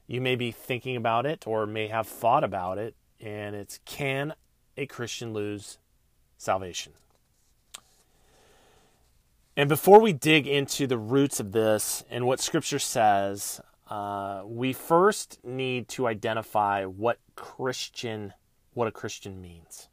you 0.06 0.20
may 0.20 0.36
be 0.36 0.52
thinking 0.52 0.96
about 0.96 1.26
it 1.26 1.46
or 1.46 1.66
may 1.66 1.88
have 1.88 2.06
thought 2.06 2.44
about 2.44 2.78
it. 2.78 2.94
And 3.20 3.54
it's 3.54 3.80
can 3.84 4.34
a 4.76 4.86
Christian 4.86 5.32
lose 5.32 5.78
salvation? 6.38 6.92
And 9.56 9.68
before 9.68 10.00
we 10.00 10.12
dig 10.12 10.46
into 10.46 10.86
the 10.86 10.98
roots 10.98 11.40
of 11.40 11.50
this 11.50 12.04
and 12.08 12.26
what 12.26 12.38
Scripture 12.38 12.78
says, 12.78 13.60
uh, 13.88 14.42
we 14.44 14.72
first 14.72 15.38
need 15.44 15.88
to 15.88 16.06
identify 16.06 16.84
what 16.84 17.18
Christian, 17.36 18.34
what 18.74 18.88
a 18.88 18.92
Christian 18.92 19.40
means. 19.40 19.88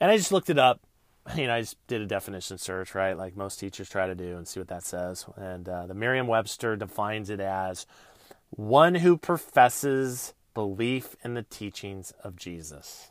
And 0.00 0.10
I 0.10 0.16
just 0.16 0.32
looked 0.32 0.50
it 0.50 0.58
up. 0.58 0.80
You 1.36 1.46
know, 1.46 1.54
I 1.54 1.62
just 1.62 1.78
did 1.86 2.02
a 2.02 2.06
definition 2.06 2.58
search, 2.58 2.94
right, 2.94 3.16
like 3.16 3.34
most 3.34 3.58
teachers 3.58 3.88
try 3.88 4.06
to 4.06 4.14
do, 4.14 4.36
and 4.36 4.46
see 4.46 4.60
what 4.60 4.68
that 4.68 4.84
says. 4.84 5.24
And 5.36 5.66
uh, 5.66 5.86
the 5.86 5.94
Merriam-Webster 5.94 6.76
defines 6.76 7.30
it 7.30 7.40
as 7.40 7.86
one 8.50 8.96
who 8.96 9.16
professes 9.16 10.34
belief 10.52 11.16
in 11.24 11.32
the 11.32 11.42
teachings 11.42 12.12
of 12.22 12.36
Jesus. 12.36 13.10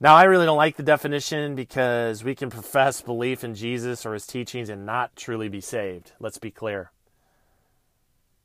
Now, 0.00 0.16
I 0.16 0.24
really 0.24 0.46
don't 0.46 0.56
like 0.56 0.76
the 0.76 0.82
definition 0.82 1.54
because 1.54 2.24
we 2.24 2.34
can 2.34 2.50
profess 2.50 3.00
belief 3.00 3.44
in 3.44 3.54
Jesus 3.54 4.04
or 4.04 4.14
his 4.14 4.26
teachings 4.26 4.68
and 4.68 4.84
not 4.84 5.14
truly 5.14 5.48
be 5.48 5.60
saved. 5.60 6.10
Let's 6.18 6.38
be 6.38 6.50
clear. 6.50 6.90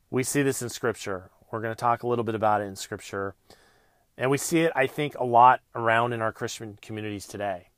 We 0.09 0.23
see 0.23 0.41
this 0.41 0.61
in 0.61 0.69
Scripture. 0.69 1.29
We're 1.51 1.61
going 1.61 1.73
to 1.73 1.79
talk 1.79 2.03
a 2.03 2.07
little 2.07 2.25
bit 2.25 2.35
about 2.35 2.61
it 2.61 2.65
in 2.65 2.75
Scripture. 2.75 3.35
And 4.17 4.29
we 4.29 4.37
see 4.37 4.61
it, 4.61 4.71
I 4.75 4.87
think, 4.87 5.15
a 5.15 5.23
lot 5.23 5.61
around 5.75 6.13
in 6.13 6.21
our 6.21 6.31
Christian 6.31 6.77
communities 6.81 7.25
today. 7.25 7.69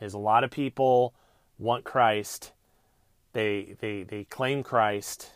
Is 0.00 0.14
a 0.14 0.18
lot 0.18 0.44
of 0.44 0.50
people 0.50 1.14
want 1.58 1.84
Christ, 1.84 2.52
they 3.32 3.76
they 3.80 4.02
they 4.02 4.24
claim 4.24 4.62
Christ, 4.62 5.30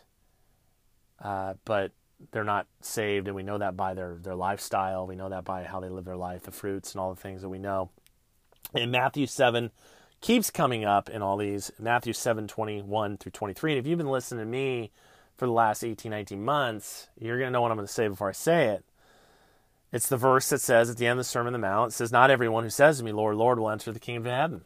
uh, 1.19 1.55
but 1.65 1.91
they're 2.31 2.43
not 2.43 2.67
saved, 2.81 3.27
and 3.27 3.35
we 3.35 3.43
know 3.43 3.57
that 3.57 3.75
by 3.75 3.93
their 3.93 4.17
their 4.21 4.35
lifestyle. 4.35 5.07
We 5.07 5.15
know 5.15 5.29
that 5.29 5.45
by 5.45 5.63
how 5.63 5.79
they 5.79 5.89
live 5.89 6.05
their 6.05 6.15
life, 6.15 6.43
the 6.43 6.51
fruits, 6.51 6.93
and 6.93 7.01
all 7.01 7.13
the 7.13 7.19
things 7.19 7.41
that 7.41 7.49
we 7.49 7.57
know. 7.57 7.89
And 8.73 8.91
Matthew 8.91 9.25
seven 9.25 9.71
keeps 10.21 10.51
coming 10.51 10.85
up 10.85 11.09
in 11.09 11.21
all 11.21 11.37
these 11.37 11.71
Matthew 11.79 12.13
seven 12.13 12.47
twenty 12.47 12.81
one 12.81 13.17
through 13.17 13.31
twenty 13.31 13.53
three. 13.53 13.73
And 13.73 13.79
if 13.79 13.87
you've 13.87 13.97
been 13.97 14.09
listening 14.09 14.45
to 14.45 14.49
me 14.49 14.91
for 15.41 15.47
the 15.47 15.53
last 15.53 15.83
18, 15.83 16.11
19 16.11 16.45
months, 16.45 17.07
you're 17.19 17.39
going 17.39 17.47
to 17.47 17.51
know 17.51 17.63
what 17.63 17.71
I'm 17.71 17.77
going 17.77 17.87
to 17.87 17.91
say 17.91 18.07
before 18.07 18.29
I 18.29 18.31
say 18.31 18.67
it. 18.67 18.85
It's 19.91 20.07
the 20.07 20.15
verse 20.15 20.47
that 20.49 20.61
says 20.61 20.87
at 20.87 20.97
the 20.97 21.07
end 21.07 21.13
of 21.13 21.25
the 21.25 21.29
Sermon 21.29 21.55
on 21.55 21.59
the 21.59 21.67
Mount, 21.67 21.93
it 21.93 21.95
says, 21.95 22.11
Not 22.11 22.29
everyone 22.29 22.63
who 22.63 22.69
says 22.69 22.99
to 22.99 23.03
me, 23.03 23.11
Lord, 23.11 23.35
Lord, 23.37 23.57
will 23.57 23.71
enter 23.71 23.91
the 23.91 23.99
kingdom 23.99 24.27
of 24.27 24.37
heaven. 24.37 24.61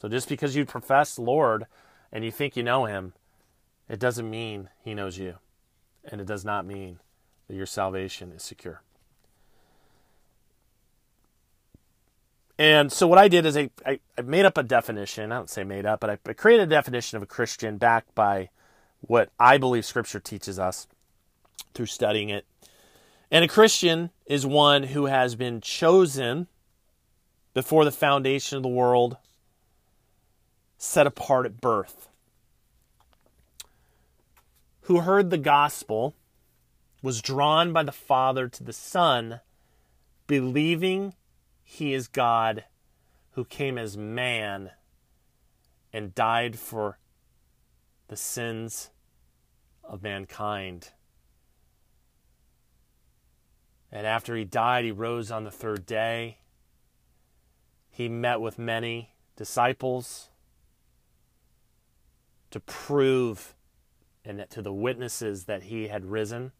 So 0.00 0.08
just 0.08 0.28
because 0.28 0.54
you 0.54 0.64
profess 0.64 1.18
Lord 1.18 1.66
and 2.12 2.24
you 2.24 2.30
think 2.30 2.56
you 2.56 2.62
know 2.62 2.84
him, 2.84 3.14
it 3.88 3.98
doesn't 3.98 4.30
mean 4.30 4.68
he 4.84 4.94
knows 4.94 5.18
you. 5.18 5.38
And 6.04 6.20
it 6.20 6.26
does 6.28 6.44
not 6.44 6.64
mean 6.64 7.00
that 7.48 7.56
your 7.56 7.66
salvation 7.66 8.30
is 8.30 8.44
secure. 8.44 8.80
And 12.60 12.92
so 12.92 13.08
what 13.08 13.18
I 13.18 13.26
did 13.26 13.44
is 13.44 13.56
I, 13.56 13.70
I, 13.84 13.98
I, 14.16 14.22
made 14.22 14.44
up 14.44 14.56
a 14.56 14.62
definition. 14.62 15.32
I 15.32 15.36
don't 15.38 15.50
say 15.50 15.64
made 15.64 15.84
up, 15.84 15.98
but 15.98 16.10
I, 16.10 16.18
I 16.28 16.32
created 16.32 16.62
a 16.62 16.70
definition 16.70 17.16
of 17.16 17.24
a 17.24 17.26
Christian 17.26 17.76
backed 17.76 18.14
by 18.14 18.50
what 19.00 19.30
I 19.38 19.58
believe 19.58 19.84
Scripture 19.84 20.20
teaches 20.20 20.58
us 20.58 20.86
through 21.74 21.86
studying 21.86 22.28
it. 22.28 22.46
And 23.30 23.44
a 23.44 23.48
Christian 23.48 24.10
is 24.24 24.46
one 24.46 24.84
who 24.84 25.06
has 25.06 25.34
been 25.34 25.60
chosen 25.60 26.46
before 27.54 27.84
the 27.84 27.92
foundation 27.92 28.56
of 28.56 28.62
the 28.62 28.68
world, 28.68 29.16
set 30.78 31.06
apart 31.06 31.46
at 31.46 31.60
birth, 31.60 32.08
who 34.82 35.00
heard 35.00 35.30
the 35.30 35.38
gospel, 35.38 36.14
was 37.02 37.22
drawn 37.22 37.72
by 37.72 37.82
the 37.82 37.92
Father 37.92 38.48
to 38.48 38.62
the 38.62 38.72
Son, 38.72 39.40
believing 40.26 41.14
he 41.64 41.92
is 41.94 42.08
God 42.08 42.64
who 43.32 43.44
came 43.44 43.78
as 43.78 43.96
man 43.96 44.70
and 45.92 46.14
died 46.14 46.58
for 46.58 46.98
the 48.08 48.16
sins 48.16 48.90
of 49.84 50.02
mankind. 50.02 50.90
And 53.90 54.06
after 54.06 54.36
he 54.36 54.44
died, 54.44 54.84
he 54.84 54.92
rose 54.92 55.30
on 55.30 55.44
the 55.44 55.50
third 55.50 55.86
day. 55.86 56.38
He 57.90 58.08
met 58.08 58.40
with 58.40 58.58
many 58.58 59.14
disciples 59.36 60.28
to 62.50 62.60
prove 62.60 63.54
and 64.24 64.44
to 64.50 64.60
the 64.60 64.72
witnesses 64.72 65.44
that 65.44 65.64
he 65.64 65.88
had 65.88 66.04
risen. 66.04 66.52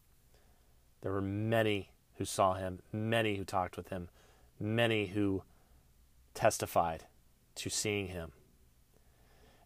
There 1.02 1.12
were 1.12 1.20
many 1.20 1.90
who 2.14 2.24
saw 2.24 2.54
him, 2.54 2.80
many 2.92 3.36
who 3.36 3.44
talked 3.44 3.76
with 3.76 3.88
him, 3.88 4.08
many 4.58 5.06
who 5.06 5.42
testified 6.34 7.04
to 7.56 7.68
seeing 7.68 8.08
him. 8.08 8.32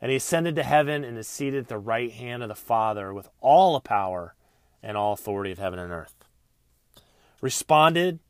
And 0.00 0.11
he 0.11 0.16
ascended 0.16 0.57
to 0.57 0.62
heaven 0.62 1.04
and 1.04 1.19
is 1.19 1.28
seated 1.28 1.64
at 1.64 1.69
the 1.69 1.78
right 1.78 2.11
hand 2.11 2.42
of 2.42 2.49
the 2.49 2.54
Father 2.54 3.12
with 3.12 3.28
all 3.40 3.75
the 3.75 3.80
power 3.80 4.35
and 4.83 4.97
all 4.97 5.12
authority 5.12 5.52
of 5.52 5.59
heaven 5.59 5.78
and 5.78 5.92
earth. 5.92 6.14
Responded 7.42 8.21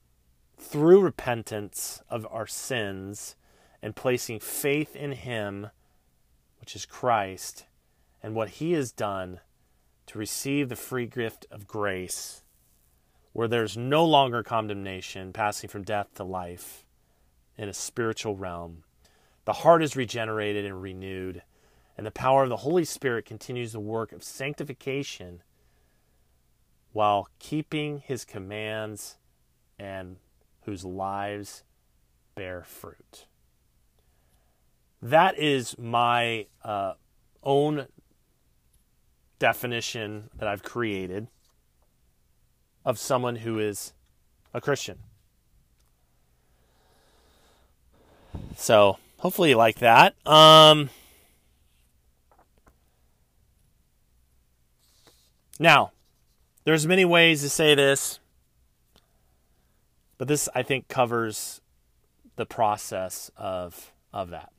through 0.58 1.00
repentance 1.00 2.02
of 2.08 2.26
our 2.30 2.46
sins 2.46 3.36
and 3.82 3.96
placing 3.96 4.40
faith 4.40 4.94
in 4.94 5.12
him, 5.12 5.68
which 6.60 6.76
is 6.76 6.86
Christ, 6.86 7.66
and 8.22 8.34
what 8.34 8.50
he 8.50 8.72
has 8.72 8.92
done 8.92 9.40
to 10.06 10.18
receive 10.18 10.68
the 10.68 10.76
free 10.76 11.06
gift 11.06 11.46
of 11.50 11.66
grace, 11.66 12.42
where 13.32 13.48
there's 13.48 13.76
no 13.76 14.04
longer 14.04 14.42
condemnation, 14.42 15.32
passing 15.32 15.70
from 15.70 15.82
death 15.82 16.08
to 16.16 16.24
life 16.24 16.84
in 17.56 17.68
a 17.68 17.74
spiritual 17.74 18.36
realm. 18.36 18.82
The 19.44 19.52
heart 19.52 19.82
is 19.82 19.96
regenerated 19.96 20.64
and 20.64 20.82
renewed 20.82 21.42
and 22.00 22.06
the 22.06 22.10
power 22.10 22.44
of 22.44 22.48
the 22.48 22.56
Holy 22.56 22.86
Spirit 22.86 23.26
continues 23.26 23.72
the 23.72 23.78
work 23.78 24.10
of 24.12 24.24
sanctification 24.24 25.42
while 26.94 27.28
keeping 27.38 27.98
his 27.98 28.24
commands 28.24 29.18
and 29.78 30.16
whose 30.62 30.82
lives 30.82 31.62
bear 32.34 32.62
fruit. 32.62 33.26
That 35.02 35.38
is 35.38 35.76
my 35.76 36.46
uh, 36.64 36.94
own 37.42 37.86
definition 39.38 40.30
that 40.38 40.48
I've 40.48 40.62
created 40.62 41.26
of 42.82 42.98
someone 42.98 43.36
who 43.36 43.58
is 43.58 43.92
a 44.54 44.60
Christian. 44.62 45.00
So 48.56 48.96
hopefully 49.18 49.50
you 49.50 49.56
like 49.56 49.80
that. 49.80 50.14
Um, 50.26 50.88
Now, 55.60 55.92
there's 56.64 56.86
many 56.86 57.04
ways 57.04 57.42
to 57.42 57.50
say 57.50 57.74
this, 57.74 58.18
but 60.16 60.26
this 60.26 60.48
I 60.54 60.62
think 60.62 60.88
covers 60.88 61.60
the 62.36 62.46
process 62.46 63.30
of 63.36 63.92
of 64.10 64.30
that. 64.30 64.52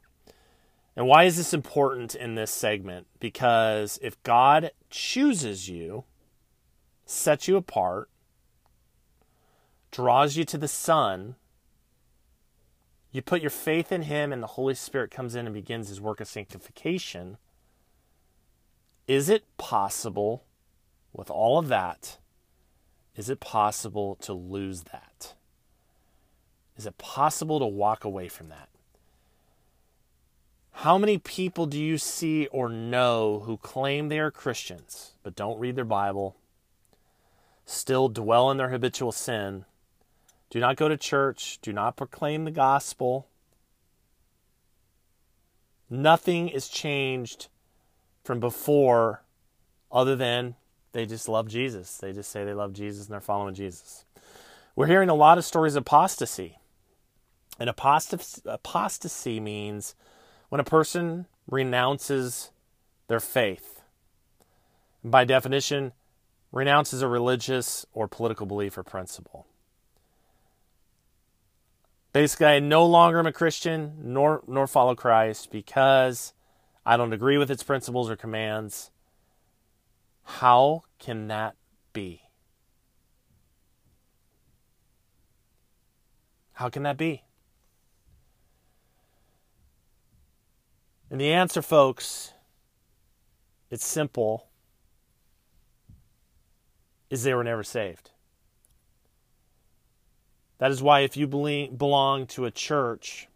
And 0.96 1.08
why 1.08 1.24
is 1.24 1.38
this 1.38 1.56
important 1.56 2.14
in 2.14 2.36
this 2.36 2.52
segment? 2.52 3.08
Because 3.20 3.98
if 4.04 4.22
God 4.22 4.70
chooses 4.92 5.68
you, 5.68 6.04
sets 7.08 7.48
you 7.48 7.58
apart, 7.58 8.08
draws 9.90 10.38
you 10.38 10.44
to 10.46 10.58
the 10.58 10.68
Son, 10.68 11.36
you 13.12 13.24
put 13.24 13.42
your 13.42 13.50
faith 13.50 13.92
in 13.92 14.04
Him, 14.04 14.32
and 14.32 14.44
the 14.44 14.48
Holy 14.48 14.76
Spirit 14.76 15.10
comes 15.10 15.34
in 15.34 15.48
and 15.48 15.56
begins 15.56 15.90
His 15.90 16.00
work 16.00 16.22
of 16.22 16.28
sanctification. 16.28 17.38
Is 19.08 19.30
it 19.30 19.46
possible 19.58 20.44
with 21.14 21.30
all 21.30 21.58
of 21.58 21.68
that, 21.68 22.18
is 23.16 23.30
it 23.30 23.40
possible 23.40 24.16
to 24.22 24.34
lose 24.34 24.84
that? 24.84 25.36
Is 26.78 26.86
it 26.86 26.98
possible 26.98 27.60
to 27.60 27.66
walk 27.66 28.04
away 28.04 28.28
from 28.28 28.50
that? 28.50 28.70
How 30.72 30.98
many 30.98 31.18
people 31.18 31.66
do 31.66 31.78
you 31.78 31.98
see 31.98 32.48
or 32.48 32.70
know 32.70 33.44
who 33.46 33.58
claim 33.58 34.08
they 34.08 34.20
are 34.20 34.32
Christians 34.32 35.14
but 35.22 35.36
don't 35.36 35.60
read 35.60 35.76
their 35.76 35.86
Bible, 35.86 36.38
still 37.66 38.10
dwell 38.10 38.50
in 38.50 38.58
their 38.58 38.70
habitual 38.70 39.12
sin, 39.12 39.66
do 40.50 40.60
not 40.60 40.78
go 40.78 40.90
to 40.90 40.98
church, 40.98 41.60
do 41.62 41.72
not 41.72 41.98
proclaim 41.98 42.46
the 42.46 42.52
gospel? 42.52 43.28
Nothing 45.90 46.50
is 46.50 46.68
changed 46.68 47.48
from 48.24 48.40
before 48.40 49.24
other 49.92 50.16
than 50.16 50.56
they 50.94 51.06
just 51.06 51.30
love 51.30 51.48
Jesus. 51.48 51.98
They 51.98 52.14
just 52.14 52.32
say 52.32 52.44
they 52.44 52.54
love 52.54 52.74
Jesus 52.74 53.06
and 53.06 53.14
they're 53.14 53.22
following 53.22 53.56
Jesus. 53.56 54.06
We're 54.76 54.88
hearing 54.88 55.10
a 55.10 55.16
lot 55.16 55.38
of 55.38 55.46
stories 55.46 55.76
of 55.76 55.82
apostasy. 55.82 56.58
And 57.60 57.70
apostasy 57.70 59.40
means 59.40 59.96
when 60.50 60.62
a 60.62 60.66
person 60.66 61.28
renounces 61.48 62.52
their 63.08 63.20
faith. 63.20 63.82
By 65.04 65.26
definition, 65.26 65.94
renounces 66.52 67.02
a 67.02 67.08
religious 67.08 67.86
or 67.94 68.08
political 68.08 68.46
belief 68.46 68.78
or 68.78 68.84
principle. 68.84 69.46
Basically, 72.14 72.48
I 72.48 72.60
no 72.60 72.86
longer 72.86 73.20
am 73.20 73.28
a 73.28 73.32
Christian 73.32 73.94
nor 74.02 74.44
nor 74.48 74.68
follow 74.68 74.96
Christ 74.96 75.50
because 75.50 76.34
I 76.86 76.98
don't 76.98 77.14
agree 77.14 77.38
with 77.38 77.50
its 77.50 77.64
principles 77.64 78.10
or 78.10 78.16
commands. 78.16 78.92
How 80.24 80.84
can 81.00 81.28
that 81.28 81.56
be? 81.94 82.22
How 86.54 86.70
can 86.70 86.84
that 86.84 86.98
be? 86.98 87.24
And 91.10 91.20
the 91.20 91.34
answer, 91.34 91.62
folks, 91.62 92.34
it's 93.70 93.86
simple, 93.86 94.48
is 97.10 97.24
they 97.24 97.34
were 97.34 97.44
never 97.44 97.64
saved. 97.64 98.12
That 100.60 100.72
is 100.72 100.82
why 100.82 101.00
if 101.00 101.18
you 101.18 101.28
belong 101.28 102.28
to 102.28 102.46
a 102.46 102.52
church 102.52 103.28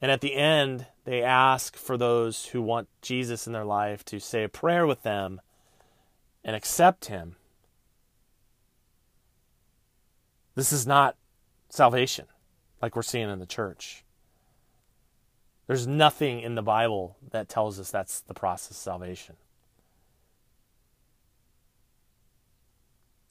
and 0.00 0.10
at 0.10 0.20
the 0.20 0.34
end 0.34 0.86
they 1.10 1.24
ask 1.24 1.74
for 1.76 1.96
those 1.96 2.46
who 2.46 2.62
want 2.62 2.88
Jesus 3.02 3.48
in 3.48 3.52
their 3.52 3.64
life 3.64 4.04
to 4.04 4.20
say 4.20 4.44
a 4.44 4.48
prayer 4.48 4.86
with 4.86 5.02
them 5.02 5.40
and 6.44 6.54
accept 6.54 7.06
him, 7.06 7.34
this 10.54 10.72
is 10.72 10.86
not 10.86 11.16
salvation 11.68 12.26
like 12.80 12.94
we're 12.94 13.02
seeing 13.02 13.28
in 13.28 13.40
the 13.40 13.44
church. 13.44 14.04
There's 15.66 15.84
nothing 15.84 16.42
in 16.42 16.54
the 16.54 16.62
Bible 16.62 17.16
that 17.32 17.48
tells 17.48 17.80
us 17.80 17.90
that's 17.90 18.20
the 18.20 18.32
process 18.32 18.70
of 18.70 18.76
salvation. 18.76 19.34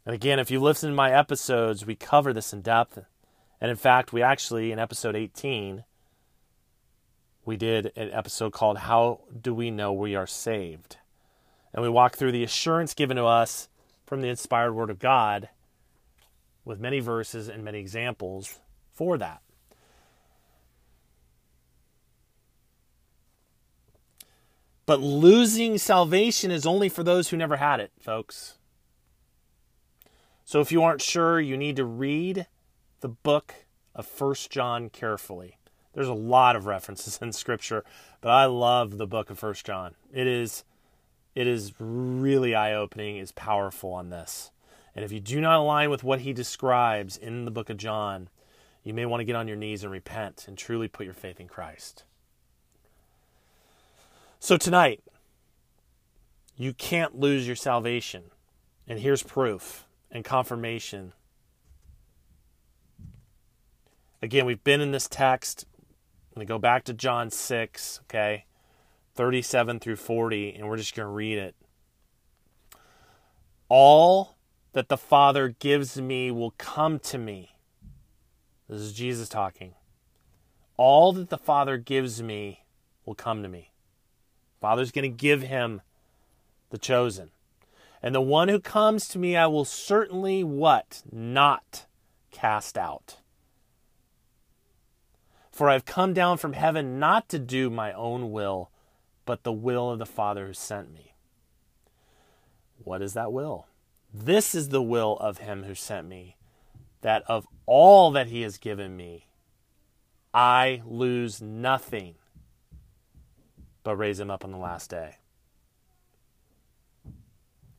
And 0.06 0.14
again, 0.14 0.40
if 0.40 0.52
you 0.52 0.60
listen 0.60 0.90
to 0.90 0.96
my 0.98 1.14
episodes, 1.14 1.86
we 1.86 1.96
cover 1.96 2.34
this 2.34 2.52
in 2.52 2.60
depth. 2.60 3.00
And 3.62 3.72
in 3.72 3.78
fact, 3.78 4.12
we 4.12 4.22
actually, 4.22 4.74
in 4.74 4.80
episode 4.80 5.16
18, 5.16 5.86
we 7.50 7.58
did 7.58 7.92
an 7.96 8.12
episode 8.12 8.54
called 8.54 8.78
How 8.78 9.22
Do 9.42 9.56
We 9.56 9.72
Know 9.72 9.92
We 9.92 10.16
Are 10.16 10.28
Saved? 10.28 10.98
And 11.74 11.82
we 11.82 11.90
walk 11.90 12.16
through 12.16 12.32
the 12.32 12.44
assurance 12.44 12.94
given 12.94 13.18
to 13.18 13.26
us 13.26 13.70
from 14.06 14.22
the 14.22 14.28
inspired 14.28 14.74
Word 14.74 14.92
of 14.92 15.00
God 15.00 15.50
with 16.64 16.80
many 16.80 17.00
verses 17.00 17.50
and 17.50 17.66
many 17.66 17.80
examples 17.80 18.60
for 18.92 19.18
that. 19.18 19.42
But 24.86 25.00
losing 25.00 25.80
salvation 25.80 26.52
is 26.52 26.68
only 26.68 26.88
for 26.88 27.02
those 27.02 27.30
who 27.30 27.38
never 27.38 27.58
had 27.58 27.80
it, 27.80 27.92
folks. 28.00 28.60
So 30.46 30.62
if 30.62 30.72
you 30.72 30.84
aren't 30.84 31.02
sure, 31.02 31.40
you 31.40 31.58
need 31.58 31.78
to 31.78 31.86
read 31.86 32.46
the 33.00 33.10
book 33.10 33.66
of 33.96 34.06
First 34.06 34.52
John 34.52 34.90
carefully. 34.90 35.59
There's 36.00 36.08
a 36.08 36.14
lot 36.14 36.56
of 36.56 36.66
references 36.66 37.20
in 37.22 37.34
scripture, 37.34 37.84
but 38.22 38.30
I 38.30 38.46
love 38.46 38.98
the 38.98 39.06
book 39.06 39.30
of 39.30 39.38
First 39.38 39.66
John. 39.66 39.96
It 40.14 40.28
is 40.28 40.64
it 41.36 41.46
is 41.46 41.74
really 41.78 42.56
eye-opening, 42.56 43.18
is 43.18 43.34
powerful 43.34 43.92
on 43.92 44.10
this. 44.10 44.52
And 44.96 45.04
if 45.04 45.12
you 45.12 45.20
do 45.20 45.42
not 45.42 45.60
align 45.60 45.90
with 45.90 46.02
what 46.02 46.22
he 46.22 46.32
describes 46.32 47.18
in 47.18 47.44
the 47.44 47.52
book 47.52 47.70
of 47.70 47.76
John, 47.76 48.30
you 48.82 48.94
may 48.94 49.06
want 49.06 49.20
to 49.20 49.26
get 49.26 49.36
on 49.36 49.50
your 49.50 49.58
knees 49.58 49.84
and 49.84 49.92
repent 49.92 50.46
and 50.48 50.58
truly 50.58 50.88
put 50.88 51.04
your 51.04 51.14
faith 51.14 51.38
in 51.42 51.50
Christ. 51.50 52.06
So 54.40 54.56
tonight, 54.56 55.04
you 56.56 56.72
can't 56.72 57.20
lose 57.20 57.46
your 57.46 57.58
salvation. 57.58 58.32
And 58.88 59.02
here's 59.02 59.22
proof 59.22 59.86
and 60.10 60.24
confirmation. 60.24 61.12
Again, 64.22 64.46
we've 64.46 64.64
been 64.64 64.80
in 64.80 64.92
this 64.92 65.10
text. 65.10 65.66
Going 66.40 66.48
to 66.48 66.54
go 66.54 66.58
back 66.58 66.86
to 66.86 66.94
John 66.94 67.32
6, 67.32 68.00
okay, 68.04 68.46
37 69.16 69.82
through 69.82 69.98
40, 69.98 70.56
and 70.56 70.70
we're 70.70 70.78
just 70.78 70.96
going 70.96 71.06
to 71.06 71.12
read 71.12 71.38
it. 71.38 71.54
All 73.68 74.38
that 74.72 74.88
the 74.88 74.96
Father 74.96 75.50
gives 75.50 76.00
me 76.00 76.32
will 76.32 76.52
come 76.52 76.98
to 77.00 77.18
me. 77.18 77.56
This 78.70 78.80
is 78.80 78.94
Jesus 78.94 79.28
talking. 79.28 79.74
All 80.78 81.12
that 81.12 81.28
the 81.28 81.38
Father 81.38 81.76
gives 81.78 82.24
me 82.24 82.64
will 83.06 83.16
come 83.16 83.44
to 83.44 83.50
me. 83.50 83.72
Father's 84.62 84.92
going 84.92 85.12
to 85.12 85.18
give 85.18 85.42
him 85.42 85.82
the 86.70 86.78
chosen. 86.78 87.32
And 88.02 88.16
the 88.16 88.22
one 88.22 88.48
who 88.48 88.62
comes 88.62 89.10
to 89.10 89.20
me, 89.20 89.36
I 89.36 89.48
will 89.48 89.66
certainly 89.66 90.46
what? 90.46 91.04
Not 91.12 91.86
cast 92.32 92.78
out. 92.78 93.19
For 95.60 95.70
I've 95.70 95.84
come 95.84 96.14
down 96.14 96.38
from 96.38 96.54
heaven 96.54 97.00
not 97.00 97.28
to 97.28 97.38
do 97.38 97.70
my 97.70 97.92
own 97.92 98.32
will, 98.32 98.72
but 99.26 99.44
the 99.44 99.52
will 99.52 99.92
of 99.92 100.00
the 100.00 100.06
Father 100.06 100.48
who 100.48 100.54
sent 100.54 100.90
me. 100.90 101.16
What 102.78 103.02
is 103.02 103.12
that 103.12 103.34
will? 103.34 103.68
This 104.14 104.56
is 104.56 104.70
the 104.70 104.82
will 104.82 105.18
of 105.18 105.40
him 105.40 105.64
who 105.64 105.76
sent 105.76 106.08
me, 106.08 106.38
that 107.02 107.24
of 107.28 107.46
all 107.66 108.10
that 108.12 108.28
he 108.28 108.42
has 108.44 108.58
given 108.58 108.96
me, 108.96 109.28
I 110.34 110.82
lose 110.86 111.42
nothing 111.42 112.16
but 113.84 113.98
raise 113.98 114.22
him 114.22 114.32
up 114.32 114.46
on 114.46 114.52
the 114.54 114.58
last 114.58 114.90
day. 114.90 115.18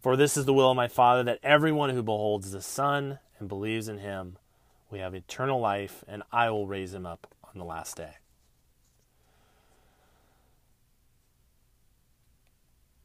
For 0.03 0.17
this 0.17 0.37
is 0.37 0.45
the 0.45 0.53
will 0.53 0.69
of 0.69 0.77
my 0.77 0.89
Father, 0.89 1.23
that 1.23 1.41
everyone 1.43 1.89
who 1.89 2.03
beholds 2.03 2.51
the 2.51 2.61
Son 2.61 3.21
and 3.39 3.49
believes 3.49 3.89
in 3.89 3.97
him 3.97 4.37
we 4.91 4.99
have 4.99 5.15
eternal 5.15 5.61
life, 5.61 6.05
and 6.07 6.23
I 6.31 6.51
will 6.51 6.67
raise 6.67 6.93
him 6.93 7.07
up 7.07 7.35
on 7.53 7.59
the 7.59 7.65
last 7.65 7.97
day. 7.97 8.17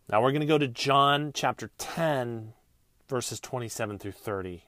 Now 0.10 0.22
we're 0.22 0.32
going 0.32 0.42
to 0.42 0.48
go 0.48 0.58
to 0.58 0.68
John 0.68 1.32
chapter 1.34 1.72
10, 1.78 2.54
verses 3.08 3.40
27 3.40 3.98
through 3.98 4.12
30. 4.12 4.64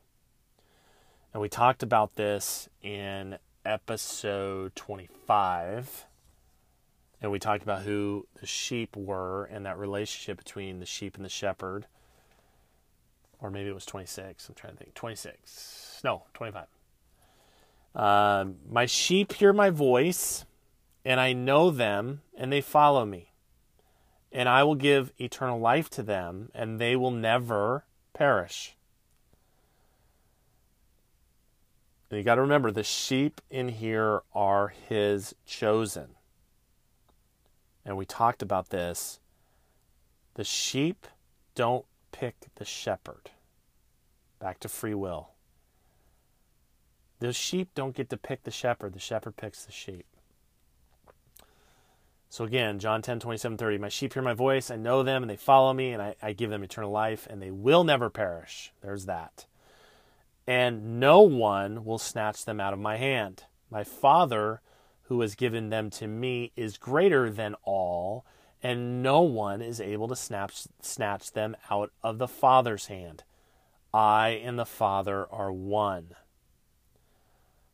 And 1.34 1.42
we 1.42 1.50
talked 1.50 1.84
about 1.84 2.16
this 2.16 2.68
in 2.82 3.38
episode 3.63 4.76
25 4.76 6.06
and 7.22 7.32
we 7.32 7.40
talked 7.40 7.63
about 7.63 7.82
who 7.82 8.28
the 8.40 8.46
sheep 8.46 8.96
were 8.96 9.46
and 9.46 9.66
that 9.66 9.78
relationship 9.78 10.38
between 10.38 10.80
the 10.80 10.86
sheep 10.86 11.16
and 11.16 11.26
the 11.26 11.30
shepherd. 11.30 11.88
Or 13.40 13.50
maybe 13.50 13.70
it 13.70 13.74
was 13.74 13.86
26. 13.86 14.50
I'm 14.50 14.56
trying 14.56 14.74
to 14.74 14.84
think. 14.84 14.94
26. 14.94 16.02
No, 16.04 16.24
25. 16.34 16.66
Um, 17.98 18.56
my 18.70 18.86
sheep 18.86 19.34
hear 19.34 19.52
my 19.52 19.70
voice, 19.70 20.46
and 21.04 21.20
I 21.20 21.34
know 21.34 21.70
them, 21.70 22.22
and 22.38 22.50
they 22.50 22.62
follow 22.62 23.06
me. 23.06 23.34
And 24.32 24.48
I 24.48 24.64
will 24.64 24.76
give 24.76 25.12
eternal 25.20 25.60
life 25.60 25.90
to 25.92 26.04
them, 26.04 26.50
and 26.54 26.80
they 26.80 26.96
will 26.96 27.12
never 27.12 27.84
perish. 28.14 28.78
And 32.10 32.20
you 32.20 32.24
got 32.24 32.36
to 32.36 32.42
remember 32.42 32.72
the 32.72 32.84
sheep 32.84 33.42
in 33.50 33.68
here 33.68 34.22
are 34.34 34.70
his 34.88 35.36
chosen 35.46 36.16
and 37.88 37.96
we 37.96 38.06
talked 38.06 38.42
about 38.42 38.70
this. 38.70 39.20
The 40.36 40.44
sheep 40.44 41.08
don't 41.56 41.86
pick 42.12 42.36
the 42.56 42.66
shepherd. 42.66 43.32
Back 44.40 44.60
to 44.60 44.70
free 44.70 44.94
will. 44.94 45.30
The 47.20 47.34
sheep 47.34 47.70
don't 47.74 47.96
get 47.96 48.10
to 48.10 48.18
pick 48.18 48.44
the 48.44 48.52
shepherd, 48.52 48.94
the 48.94 49.00
shepherd 49.00 49.38
picks 49.38 49.66
the 49.66 49.72
sheep. 49.72 50.06
So 52.30 52.44
again, 52.44 52.78
John 52.80 53.02
10, 53.02 53.20
27, 53.20 53.58
30. 53.58 53.78
My 53.78 53.90
sheep 53.90 54.14
hear 54.14 54.22
my 54.22 54.34
voice, 54.34 54.70
I 54.70 54.76
know 54.76 55.02
them, 55.02 55.24
and 55.24 55.30
they 55.30 55.38
follow 55.38 55.74
me, 55.74 55.94
and 55.94 56.02
I, 56.02 56.16
I 56.22 56.34
give 56.34 56.50
them 56.50 56.64
eternal 56.64 56.92
life, 56.92 57.26
and 57.30 57.42
they 57.42 57.52
will 57.52 57.84
never 57.84 58.10
perish. 58.10 58.74
There's 58.82 59.06
that. 59.06 59.46
And 60.46 61.00
no 61.00 61.22
one 61.22 61.86
will 61.86 61.98
snatch 61.98 62.46
them 62.46 62.60
out 62.60 62.74
of 62.74 62.80
my 62.80 62.98
hand. 62.98 63.46
My 63.72 63.84
Father 63.84 64.62
who 65.08 65.22
has 65.22 65.36
given 65.36 65.70
them 65.70 65.90
to 65.90 66.08
me 66.08 66.52
is 66.56 66.78
greater 66.78 67.30
than 67.30 67.56
all, 67.64 68.26
and 68.62 69.02
no 69.02 69.22
one 69.22 69.62
is 69.62 69.80
able 69.80 70.08
to 70.10 70.16
snatch, 70.16 70.64
snatch 70.82 71.32
them 71.32 71.56
out 71.70 71.92
of 72.04 72.18
the 72.18 72.28
Father's 72.28 72.88
hand. 72.88 73.24
I 73.94 74.30
and 74.44 74.60
the 74.60 74.66
Father 74.66 75.26
are 75.32 75.52
one. 75.52 76.10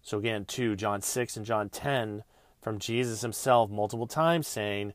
So 0.03 0.17
again, 0.17 0.45
2 0.45 0.75
John 0.75 1.01
6 1.01 1.37
and 1.37 1.45
John 1.45 1.69
10 1.69 2.23
from 2.61 2.77
Jesus 2.77 3.21
himself 3.21 3.69
multiple 3.69 4.07
times 4.07 4.47
saying, 4.47 4.93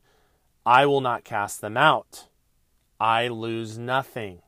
I 0.65 0.85
will 0.85 1.01
not 1.01 1.23
cast 1.23 1.61
them 1.61 1.75
out. 1.75 2.27
I 2.99 3.27
lose 3.27 3.77
nothing. 3.77 4.41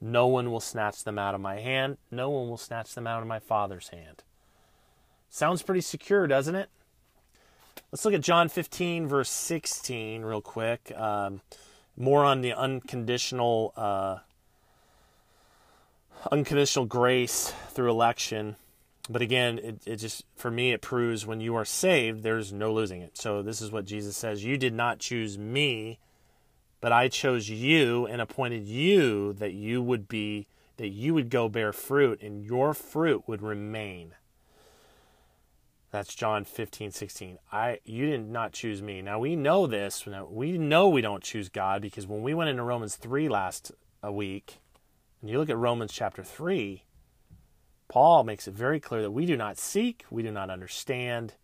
No 0.00 0.26
one 0.28 0.50
will 0.50 0.60
snatch 0.60 1.02
them 1.02 1.18
out 1.18 1.34
of 1.34 1.40
my 1.40 1.58
hand. 1.58 1.98
No 2.10 2.30
one 2.30 2.48
will 2.48 2.56
snatch 2.56 2.94
them 2.94 3.06
out 3.06 3.20
of 3.20 3.28
my 3.28 3.40
Father's 3.40 3.88
hand. 3.88 4.22
Sounds 5.28 5.62
pretty 5.62 5.80
secure, 5.80 6.26
doesn't 6.26 6.54
it? 6.54 6.68
Let's 7.90 8.04
look 8.04 8.14
at 8.14 8.20
John 8.20 8.48
15, 8.48 9.08
verse 9.08 9.30
16, 9.30 10.22
real 10.22 10.40
quick. 10.40 10.92
Um, 10.96 11.40
more 11.96 12.24
on 12.24 12.42
the 12.42 12.52
unconditional, 12.52 13.72
uh, 13.76 14.18
unconditional 16.30 16.86
grace 16.86 17.52
through 17.70 17.90
election. 17.90 18.56
But 19.08 19.22
again, 19.22 19.58
it, 19.58 19.82
it 19.86 19.96
just, 19.96 20.24
for 20.34 20.50
me, 20.50 20.72
it 20.72 20.80
proves 20.80 21.26
when 21.26 21.40
you 21.40 21.54
are 21.54 21.64
saved, 21.64 22.22
there's 22.22 22.52
no 22.52 22.72
losing 22.72 23.00
it. 23.02 23.16
So 23.16 23.42
this 23.42 23.60
is 23.60 23.70
what 23.70 23.84
Jesus 23.84 24.16
says 24.16 24.44
You 24.44 24.56
did 24.56 24.74
not 24.74 24.98
choose 24.98 25.38
me, 25.38 25.98
but 26.80 26.92
I 26.92 27.08
chose 27.08 27.48
you 27.48 28.06
and 28.06 28.20
appointed 28.20 28.66
you 28.66 29.32
that 29.34 29.52
you 29.52 29.80
would 29.82 30.08
be, 30.08 30.46
that 30.76 30.88
you 30.88 31.14
would 31.14 31.30
go 31.30 31.48
bear 31.48 31.72
fruit 31.72 32.20
and 32.20 32.44
your 32.44 32.74
fruit 32.74 33.24
would 33.26 33.42
remain. 33.42 34.14
That's 35.90 36.14
John 36.14 36.44
15, 36.44 36.90
16. 36.90 37.38
I 37.52 37.78
you 37.84 38.06
did 38.06 38.28
not 38.28 38.52
choose 38.52 38.82
me. 38.82 39.00
Now 39.02 39.18
we 39.18 39.36
know 39.36 39.66
this. 39.66 40.04
We 40.28 40.58
know 40.58 40.88
we 40.88 41.00
don't 41.00 41.22
choose 41.22 41.48
God 41.48 41.80
because 41.80 42.06
when 42.06 42.22
we 42.22 42.34
went 42.34 42.50
into 42.50 42.64
Romans 42.64 42.96
3 42.96 43.28
last 43.28 43.72
a 44.02 44.12
week, 44.12 44.58
and 45.20 45.30
you 45.30 45.38
look 45.38 45.48
at 45.48 45.56
Romans 45.56 45.92
chapter 45.92 46.22
3, 46.22 46.82
Paul 47.88 48.24
makes 48.24 48.48
it 48.48 48.54
very 48.54 48.80
clear 48.80 49.02
that 49.02 49.12
we 49.12 49.26
do 49.26 49.36
not 49.36 49.58
seek, 49.58 50.04
we 50.10 50.22
do 50.22 50.30
not 50.30 50.50
understand. 50.50 51.34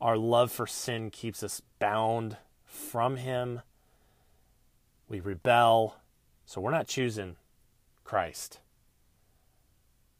Our 0.00 0.16
love 0.16 0.50
for 0.50 0.66
sin 0.66 1.10
keeps 1.10 1.42
us 1.42 1.60
bound 1.78 2.36
from 2.64 3.16
Him. 3.16 3.60
We 5.08 5.20
rebel. 5.20 5.96
So 6.46 6.60
we're 6.60 6.70
not 6.70 6.86
choosing 6.86 7.36
Christ 8.04 8.60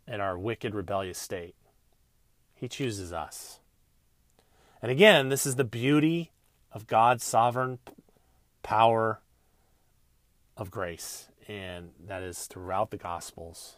in 0.06 0.20
our 0.20 0.38
wicked, 0.38 0.74
rebellious 0.74 1.18
state. 1.18 1.54
He 2.54 2.68
chooses 2.68 3.12
us. 3.12 3.60
And 4.82 4.90
again, 4.90 5.28
this 5.28 5.46
is 5.46 5.56
the 5.56 5.64
beauty 5.64 6.32
of 6.72 6.86
God's 6.86 7.24
sovereign 7.24 7.78
power 8.62 9.20
of 10.56 10.70
grace, 10.70 11.28
and 11.48 11.90
that 12.06 12.22
is 12.22 12.46
throughout 12.46 12.90
the 12.90 12.96
Gospels 12.96 13.76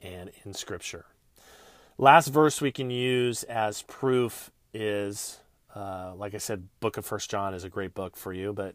and 0.00 0.30
in 0.44 0.54
Scripture. 0.54 1.06
Last 1.96 2.28
verse 2.28 2.60
we 2.60 2.72
can 2.72 2.90
use 2.90 3.42
as 3.44 3.82
proof 3.82 4.50
is, 4.72 5.40
uh, 5.74 6.14
like 6.14 6.34
I 6.34 6.38
said, 6.38 6.68
Book 6.80 6.96
of 6.96 7.04
First 7.04 7.30
John 7.30 7.54
is 7.54 7.64
a 7.64 7.68
great 7.68 7.94
book 7.94 8.16
for 8.16 8.32
you, 8.32 8.52
but 8.52 8.74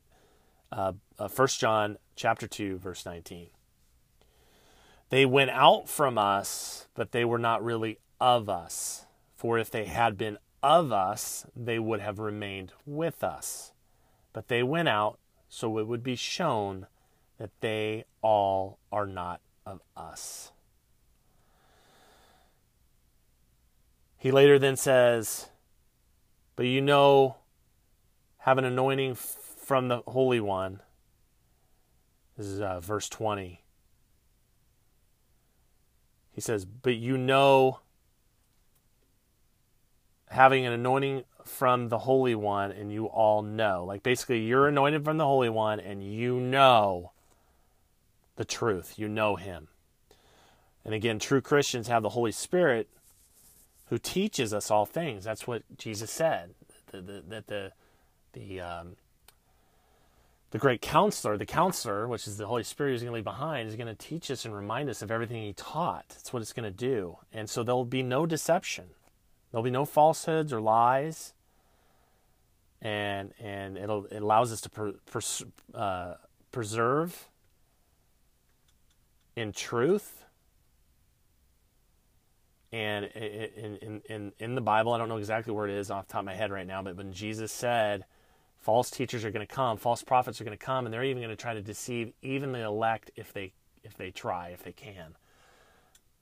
uh, 0.71 0.93
uh, 1.19 1.27
First 1.27 1.59
John 1.59 1.97
chapter 2.15 2.47
two 2.47 2.77
verse 2.77 3.05
nineteen. 3.05 3.47
They 5.09 5.25
went 5.25 5.51
out 5.51 5.87
from 5.87 6.17
us, 6.17 6.87
but 6.95 7.11
they 7.11 7.23
were 7.23 7.37
not 7.37 7.63
really 7.63 7.99
of 8.19 8.49
us. 8.49 9.05
For 9.35 9.59
if 9.59 9.69
they 9.69 9.85
had 9.85 10.17
been 10.17 10.37
of 10.63 10.91
us, 10.91 11.45
they 11.55 11.77
would 11.77 11.99
have 11.99 12.17
remained 12.17 12.71
with 12.85 13.23
us. 13.23 13.73
But 14.31 14.47
they 14.47 14.63
went 14.63 14.87
out, 14.87 15.19
so 15.49 15.77
it 15.77 15.87
would 15.87 16.01
be 16.01 16.15
shown 16.15 16.87
that 17.37 17.51
they 17.59 18.05
all 18.21 18.79
are 18.91 19.05
not 19.05 19.41
of 19.65 19.81
us. 19.95 20.52
He 24.23 24.31
later 24.31 24.57
then 24.57 24.77
says, 24.77 25.49
But 26.55 26.65
you 26.65 26.79
know, 26.79 27.35
have 28.37 28.57
an 28.57 28.63
anointing 28.63 29.15
from 29.15 29.89
the 29.89 29.97
Holy 30.07 30.39
One. 30.39 30.79
This 32.37 32.47
is 32.47 32.61
uh, 32.61 32.79
verse 32.79 33.09
20. 33.09 33.61
He 36.31 36.39
says, 36.39 36.63
But 36.63 36.95
you 36.95 37.17
know, 37.17 37.81
having 40.29 40.65
an 40.65 40.71
anointing 40.71 41.25
from 41.43 41.89
the 41.89 41.99
Holy 41.99 42.33
One, 42.33 42.71
and 42.71 42.93
you 42.93 43.07
all 43.07 43.41
know. 43.41 43.83
Like 43.85 44.03
basically, 44.03 44.39
you're 44.39 44.69
anointed 44.69 45.03
from 45.03 45.17
the 45.17 45.25
Holy 45.25 45.49
One, 45.49 45.81
and 45.81 46.01
you 46.01 46.39
know 46.39 47.11
the 48.37 48.45
truth. 48.45 48.97
You 48.97 49.09
know 49.09 49.35
Him. 49.35 49.67
And 50.85 50.93
again, 50.93 51.19
true 51.19 51.41
Christians 51.41 51.89
have 51.89 52.03
the 52.03 52.11
Holy 52.11 52.31
Spirit 52.31 52.87
who 53.87 53.97
teaches 53.97 54.53
us 54.53 54.71
all 54.71 54.85
things. 54.85 55.23
That's 55.23 55.47
what 55.47 55.63
Jesus 55.77 56.11
said. 56.11 56.53
That 56.91 57.47
the 57.47 57.71
the 58.33 58.61
um, 58.61 58.95
the 60.51 60.59
great 60.59 60.81
counselor, 60.81 61.37
the 61.37 61.45
counselor, 61.45 62.07
which 62.07 62.27
is 62.27 62.37
the 62.37 62.45
Holy 62.45 62.63
Spirit, 62.63 62.93
is 62.93 63.01
going 63.01 63.11
to 63.11 63.15
leave 63.15 63.23
behind, 63.23 63.67
is 63.67 63.75
going 63.75 63.87
to 63.87 63.95
teach 63.95 64.29
us 64.29 64.45
and 64.45 64.55
remind 64.55 64.89
us 64.89 65.01
of 65.01 65.09
everything 65.09 65.41
He 65.41 65.53
taught. 65.53 66.05
That's 66.09 66.31
what 66.31 66.41
it's 66.41 66.53
going 66.53 66.71
to 66.71 66.77
do, 66.77 67.17
and 67.31 67.49
so 67.49 67.63
there'll 67.63 67.85
be 67.85 68.03
no 68.03 68.25
deception. 68.25 68.85
There'll 69.51 69.63
be 69.63 69.71
no 69.71 69.85
falsehoods 69.85 70.53
or 70.53 70.61
lies, 70.61 71.33
and 72.81 73.33
and 73.39 73.77
it'll 73.77 74.05
it 74.05 74.21
allows 74.21 74.51
us 74.51 74.61
to 74.61 74.69
per, 74.69 74.93
per, 75.05 75.21
uh, 75.73 76.13
preserve 76.51 77.27
in 79.35 79.51
truth 79.51 80.22
and 82.73 83.05
in, 83.05 83.77
in, 83.77 84.01
in, 84.09 84.33
in 84.39 84.55
the 84.55 84.61
Bible, 84.61 84.93
I 84.93 84.97
don't 84.97 85.07
know 85.07 85.17
exactly 85.17 85.53
where 85.53 85.67
it 85.67 85.75
is 85.75 85.91
off 85.91 86.07
the 86.07 86.13
top 86.13 86.21
of 86.21 86.25
my 86.25 86.33
head 86.33 86.51
right 86.51 86.65
now, 86.65 86.81
but 86.81 86.95
when 86.95 87.13
Jesus 87.13 87.51
said, 87.51 88.03
false 88.61 88.89
teachers 88.89 89.23
are 89.23 89.29
going 89.29 89.45
to 89.45 89.53
come, 89.53 89.77
false 89.77 90.01
prophets 90.01 90.41
are 90.41 90.43
going 90.43 90.57
to 90.57 90.65
come, 90.65 90.85
and 90.85 90.91
they're 90.91 91.03
even 91.03 91.21
going 91.21 91.35
to 91.35 91.41
try 91.41 91.53
to 91.53 91.61
deceive 91.61 92.13
even 92.23 92.51
the 92.51 92.63
elect 92.63 93.11
if 93.15 93.31
they 93.31 93.53
if 93.83 93.95
they 93.95 94.09
try, 94.09 94.49
if 94.49 94.63
they 94.63 94.71
can. 94.71 95.15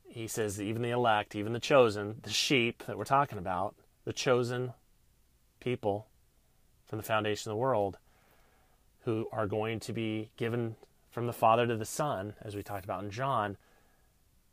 He 0.10 0.28
says 0.28 0.62
even 0.62 0.82
the 0.82 0.90
elect, 0.90 1.36
even 1.36 1.54
the 1.54 1.60
chosen, 1.60 2.18
the 2.24 2.32
sheep 2.32 2.84
that 2.86 2.98
we're 2.98 3.06
talking 3.06 3.38
about, 3.38 3.76
the 4.04 4.12
chosen 4.12 4.74
people 5.62 6.08
from 6.86 6.98
the 6.98 7.04
foundation 7.04 7.50
of 7.50 7.56
the 7.56 7.62
world, 7.62 7.98
who 9.06 9.28
are 9.32 9.48
going 9.48 9.80
to 9.80 9.94
be 9.94 10.32
given 10.36 10.76
from 11.12 11.28
the 11.28 11.34
Father 11.34 11.66
to 11.66 11.78
the 11.78 11.86
Son, 11.86 12.34
as 12.42 12.56
we 12.56 12.64
talked 12.64 12.84
about 12.84 13.04
in 13.04 13.12
John, 13.12 13.56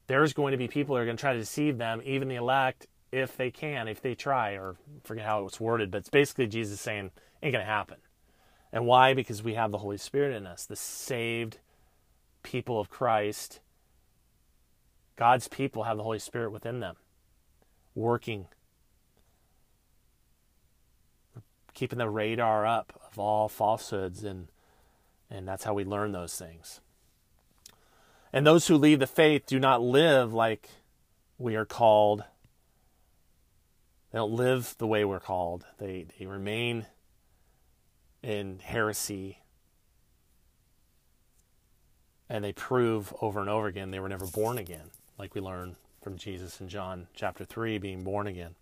there's 0.08 0.32
going 0.32 0.52
to 0.52 0.58
be 0.58 0.66
people 0.68 0.96
who 0.96 1.02
are 1.02 1.04
going 1.04 1.16
to 1.16 1.20
try 1.20 1.34
to 1.34 1.38
deceive 1.38 1.78
them, 1.78 2.00
even 2.04 2.28
the 2.28 2.34
elect, 2.34 2.88
if 3.12 3.36
they 3.36 3.50
can, 3.50 3.88
if 3.88 4.02
they 4.02 4.14
try, 4.14 4.52
or 4.52 4.76
forget 5.04 5.24
how 5.24 5.40
it 5.40 5.44
was 5.44 5.60
worded, 5.60 5.90
but 5.90 5.98
it's 5.98 6.10
basically 6.10 6.46
Jesus 6.46 6.80
saying, 6.80 7.10
ain't 7.42 7.52
going 7.52 7.64
to 7.64 7.70
happen. 7.70 7.98
And 8.72 8.86
why? 8.86 9.14
Because 9.14 9.42
we 9.42 9.54
have 9.54 9.70
the 9.70 9.78
Holy 9.78 9.96
Spirit 9.96 10.34
in 10.34 10.46
us, 10.46 10.66
the 10.66 10.76
saved 10.76 11.58
people 12.42 12.80
of 12.80 12.90
Christ. 12.90 13.60
God's 15.16 15.48
people 15.48 15.84
have 15.84 15.96
the 15.96 16.02
Holy 16.02 16.18
Spirit 16.18 16.50
within 16.50 16.80
them, 16.80 16.96
working, 17.94 18.46
keeping 21.74 21.98
the 21.98 22.08
radar 22.08 22.66
up 22.66 23.00
of 23.10 23.18
all 23.18 23.48
falsehoods, 23.48 24.24
and 24.24 24.48
and 25.30 25.46
that's 25.46 25.64
how 25.64 25.74
we 25.74 25.84
learn 25.84 26.12
those 26.12 26.34
things. 26.36 26.80
And 28.32 28.46
those 28.46 28.66
who 28.66 28.76
leave 28.76 29.00
the 29.00 29.06
faith 29.06 29.46
do 29.46 29.58
not 29.58 29.82
live 29.82 30.32
like 30.32 30.68
we 31.38 31.56
are 31.56 31.64
called. 31.64 32.24
They 34.12 34.18
don't 34.18 34.32
live 34.32 34.74
the 34.78 34.86
way 34.86 35.04
we're 35.04 35.20
called. 35.20 35.64
They, 35.78 36.06
they 36.18 36.26
remain 36.26 36.86
in 38.22 38.58
heresy. 38.58 39.38
And 42.28 42.44
they 42.44 42.52
prove 42.52 43.14
over 43.22 43.40
and 43.40 43.48
over 43.48 43.66
again 43.66 43.90
they 43.90 44.00
were 44.00 44.08
never 44.08 44.26
born 44.26 44.58
again, 44.58 44.90
like 45.18 45.34
we 45.34 45.40
learn 45.40 45.76
from 46.02 46.18
Jesus 46.18 46.60
in 46.60 46.68
John 46.68 47.06
chapter 47.14 47.44
3, 47.44 47.78
being 47.78 48.04
born 48.04 48.26
again. 48.26 48.54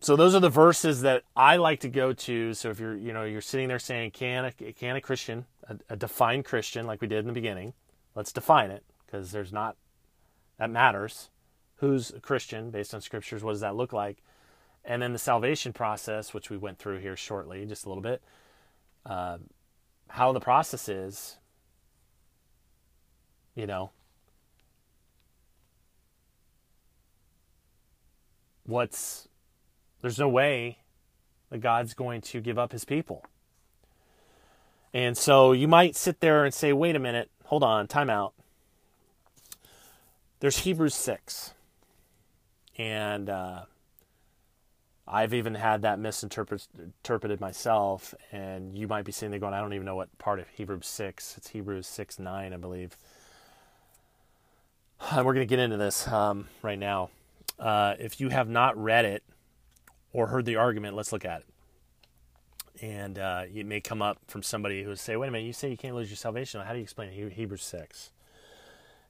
So 0.00 0.16
those 0.16 0.34
are 0.34 0.40
the 0.40 0.48
verses 0.48 1.02
that 1.02 1.24
I 1.34 1.56
like 1.56 1.80
to 1.80 1.88
go 1.88 2.12
to. 2.12 2.54
So 2.54 2.70
if 2.70 2.78
you're, 2.78 2.96
you 2.96 3.12
know, 3.12 3.24
you're 3.24 3.40
sitting 3.40 3.68
there 3.68 3.78
saying, 3.78 4.12
"Can 4.12 4.44
a, 4.44 4.52
can 4.52 4.96
a 4.96 5.00
Christian, 5.00 5.46
a, 5.68 5.76
a 5.90 5.96
defined 5.96 6.44
Christian, 6.44 6.86
like 6.86 7.00
we 7.00 7.08
did 7.08 7.20
in 7.20 7.26
the 7.26 7.32
beginning, 7.32 7.74
let's 8.14 8.32
define 8.32 8.70
it 8.70 8.84
because 9.04 9.32
there's 9.32 9.52
not 9.52 9.76
that 10.58 10.70
matters. 10.70 11.30
Who's 11.76 12.10
a 12.10 12.20
Christian 12.20 12.70
based 12.70 12.94
on 12.94 13.00
scriptures? 13.00 13.44
What 13.44 13.52
does 13.52 13.60
that 13.60 13.76
look 13.76 13.92
like? 13.92 14.22
And 14.84 15.02
then 15.02 15.12
the 15.12 15.18
salvation 15.18 15.72
process, 15.72 16.32
which 16.32 16.48
we 16.48 16.56
went 16.56 16.78
through 16.78 17.00
here 17.00 17.16
shortly, 17.16 17.64
just 17.66 17.84
a 17.84 17.88
little 17.88 18.02
bit. 18.02 18.22
Uh, 19.04 19.38
how 20.08 20.32
the 20.32 20.40
process 20.40 20.88
is, 20.88 21.36
you 23.54 23.66
know, 23.66 23.90
what's 28.64 29.28
there's 30.00 30.18
no 30.18 30.28
way 30.28 30.78
that 31.50 31.58
God's 31.58 31.94
going 31.94 32.20
to 32.22 32.40
give 32.40 32.58
up 32.58 32.72
his 32.72 32.84
people. 32.84 33.24
And 34.96 35.14
so 35.14 35.52
you 35.52 35.68
might 35.68 35.94
sit 35.94 36.20
there 36.20 36.46
and 36.46 36.54
say, 36.54 36.72
wait 36.72 36.96
a 36.96 36.98
minute, 36.98 37.30
hold 37.44 37.62
on, 37.62 37.86
time 37.86 38.08
out. 38.08 38.32
There's 40.40 40.60
Hebrews 40.60 40.94
6. 40.94 41.52
And 42.78 43.28
uh, 43.28 43.64
I've 45.06 45.34
even 45.34 45.54
had 45.54 45.82
that 45.82 45.98
misinterpreted 45.98 47.42
myself. 47.42 48.14
And 48.32 48.74
you 48.74 48.88
might 48.88 49.04
be 49.04 49.12
sitting 49.12 49.32
there 49.32 49.38
going, 49.38 49.52
I 49.52 49.60
don't 49.60 49.74
even 49.74 49.84
know 49.84 49.96
what 49.96 50.16
part 50.16 50.40
of 50.40 50.48
Hebrews 50.48 50.86
6. 50.86 51.34
It's 51.36 51.48
Hebrews 51.48 51.86
6 51.86 52.18
9, 52.18 52.54
I 52.54 52.56
believe. 52.56 52.96
And 55.10 55.26
we're 55.26 55.34
going 55.34 55.46
to 55.46 55.50
get 55.50 55.58
into 55.58 55.76
this 55.76 56.08
um, 56.08 56.48
right 56.62 56.78
now. 56.78 57.10
Uh, 57.58 57.96
if 57.98 58.18
you 58.18 58.30
have 58.30 58.48
not 58.48 58.82
read 58.82 59.04
it, 59.04 59.22
or 60.14 60.28
heard 60.28 60.46
the 60.46 60.56
argument, 60.56 60.96
let's 60.96 61.12
look 61.12 61.26
at 61.26 61.42
it. 61.42 61.46
And 62.82 63.18
uh, 63.18 63.44
it 63.52 63.66
may 63.66 63.80
come 63.80 64.02
up 64.02 64.18
from 64.26 64.42
somebody 64.42 64.82
who 64.82 64.90
would 64.90 64.98
say, 64.98 65.16
wait 65.16 65.28
a 65.28 65.30
minute, 65.30 65.46
you 65.46 65.52
say 65.52 65.70
you 65.70 65.76
can't 65.76 65.94
lose 65.94 66.10
your 66.10 66.16
salvation. 66.16 66.60
How 66.60 66.72
do 66.72 66.78
you 66.78 66.82
explain 66.82 67.10
Hebrews 67.30 67.62
6? 67.62 68.10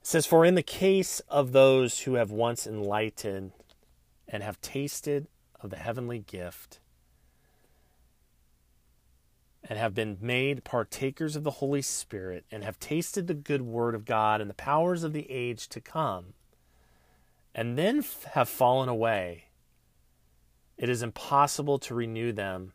it 0.01 0.07
says, 0.07 0.27
For 0.27 0.45
in 0.45 0.55
the 0.55 0.63
case 0.63 1.21
of 1.29 1.53
those 1.53 2.01
who 2.01 2.15
have 2.15 2.31
once 2.31 2.67
enlightened 2.67 3.53
and 4.29 4.43
have 4.43 4.61
tasted 4.61 5.27
of 5.61 5.71
the 5.71 5.77
heavenly 5.77 6.21
gift, 6.21 6.79
and 9.69 9.79
have 9.79 9.95
been 9.95 10.17
made 10.21 10.63
partakers 10.63 11.35
of 11.35 11.43
the 11.43 11.53
Holy 11.53 11.83
Spirit, 11.83 12.45
and 12.53 12.63
have 12.63 12.79
tasted 12.79 13.27
the 13.27 13.35
good 13.35 13.63
word 13.63 13.95
of 13.97 14.05
God 14.05 14.41
and 14.41 14.49
the 14.49 14.55
powers 14.55 15.03
of 15.03 15.13
the 15.13 15.29
age 15.31 15.69
to 15.69 15.81
come, 15.81 16.35
and 17.55 17.77
then 17.77 18.05
have 18.33 18.49
fallen 18.49 18.89
away, 18.89 19.47
it 20.79 20.89
is 20.89 21.03
impossible 21.03 21.79
to 21.81 21.95
renew 21.95 22.33
them 22.33 22.73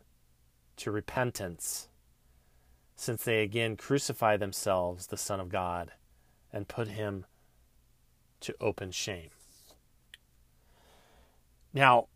to 0.76 0.90
repentance, 0.90 1.88
since 2.96 3.24
they 3.24 3.42
again 3.42 3.76
crucify 3.76 4.36
themselves, 4.36 5.06
the 5.08 5.16
Son 5.16 5.40
of 5.40 5.48
God, 5.48 5.92
and 6.52 6.68
put 6.68 6.88
him 6.88 7.26
to 8.40 8.54
open 8.60 8.90
shame. 8.90 9.30
Now, 11.72 12.08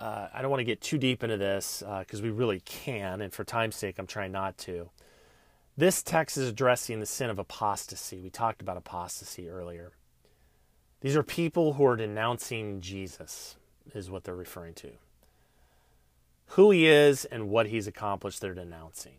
uh, 0.00 0.28
I 0.32 0.42
don't 0.42 0.50
want 0.50 0.60
to 0.60 0.64
get 0.64 0.80
too 0.80 0.98
deep 0.98 1.22
into 1.22 1.36
this 1.36 1.82
because 2.00 2.20
uh, 2.20 2.22
we 2.22 2.30
really 2.30 2.60
can, 2.60 3.20
and 3.20 3.32
for 3.32 3.44
time's 3.44 3.76
sake, 3.76 3.98
I'm 3.98 4.06
trying 4.06 4.32
not 4.32 4.58
to. 4.58 4.90
This 5.76 6.02
text 6.02 6.36
is 6.36 6.48
addressing 6.48 7.00
the 7.00 7.06
sin 7.06 7.28
of 7.28 7.38
apostasy. 7.38 8.20
We 8.20 8.30
talked 8.30 8.62
about 8.62 8.76
apostasy 8.76 9.48
earlier. 9.48 9.92
These 11.00 11.16
are 11.16 11.22
people 11.22 11.74
who 11.74 11.84
are 11.86 11.96
denouncing 11.96 12.80
Jesus, 12.80 13.56
is 13.94 14.10
what 14.10 14.24
they're 14.24 14.34
referring 14.34 14.74
to. 14.74 14.92
Who 16.50 16.70
he 16.70 16.86
is 16.86 17.24
and 17.24 17.48
what 17.48 17.66
he's 17.66 17.86
accomplished, 17.86 18.40
they're 18.40 18.54
denouncing. 18.54 19.16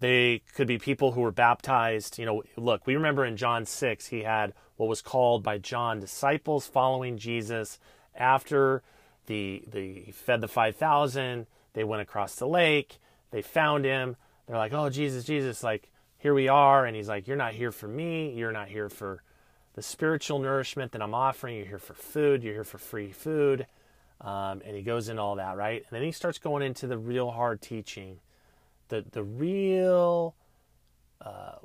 They 0.00 0.42
could 0.54 0.66
be 0.66 0.78
people 0.78 1.12
who 1.12 1.20
were 1.20 1.30
baptized. 1.30 2.18
You 2.18 2.26
know, 2.26 2.42
look, 2.56 2.86
we 2.86 2.94
remember 2.94 3.24
in 3.24 3.36
John 3.36 3.64
6, 3.64 4.06
he 4.06 4.22
had 4.22 4.52
what 4.76 4.88
was 4.88 5.02
called 5.02 5.42
by 5.42 5.58
John 5.58 6.00
disciples 6.00 6.66
following 6.66 7.16
Jesus 7.16 7.78
after 8.14 8.82
the, 9.26 9.62
the 9.70 10.02
he 10.06 10.12
fed 10.12 10.40
the 10.40 10.48
5,000. 10.48 11.46
They 11.74 11.84
went 11.84 12.02
across 12.02 12.34
the 12.34 12.46
lake. 12.46 12.98
They 13.30 13.42
found 13.42 13.84
him. 13.84 14.16
They're 14.46 14.56
like, 14.56 14.72
oh, 14.72 14.90
Jesus, 14.90 15.24
Jesus, 15.24 15.62
like, 15.62 15.90
here 16.18 16.34
we 16.34 16.48
are. 16.48 16.86
And 16.86 16.96
he's 16.96 17.08
like, 17.08 17.26
you're 17.26 17.36
not 17.36 17.54
here 17.54 17.72
for 17.72 17.88
me. 17.88 18.32
You're 18.32 18.52
not 18.52 18.68
here 18.68 18.88
for 18.88 19.22
the 19.74 19.82
spiritual 19.82 20.38
nourishment 20.38 20.92
that 20.92 21.02
I'm 21.02 21.14
offering. 21.14 21.56
You're 21.56 21.66
here 21.66 21.78
for 21.78 21.94
food. 21.94 22.42
You're 22.42 22.54
here 22.54 22.64
for 22.64 22.78
free 22.78 23.12
food. 23.12 23.66
Um, 24.24 24.62
and 24.64 24.74
he 24.74 24.82
goes 24.82 25.10
into 25.10 25.20
all 25.20 25.36
that, 25.36 25.56
right? 25.56 25.82
And 25.82 25.90
then 25.90 26.02
he 26.02 26.10
starts 26.10 26.38
going 26.38 26.62
into 26.62 26.86
the 26.86 26.96
real 26.96 27.30
hard 27.30 27.60
teaching, 27.60 28.20
the 28.88 29.04
the 29.12 29.22
real. 29.22 30.34
Uh, 31.20 31.56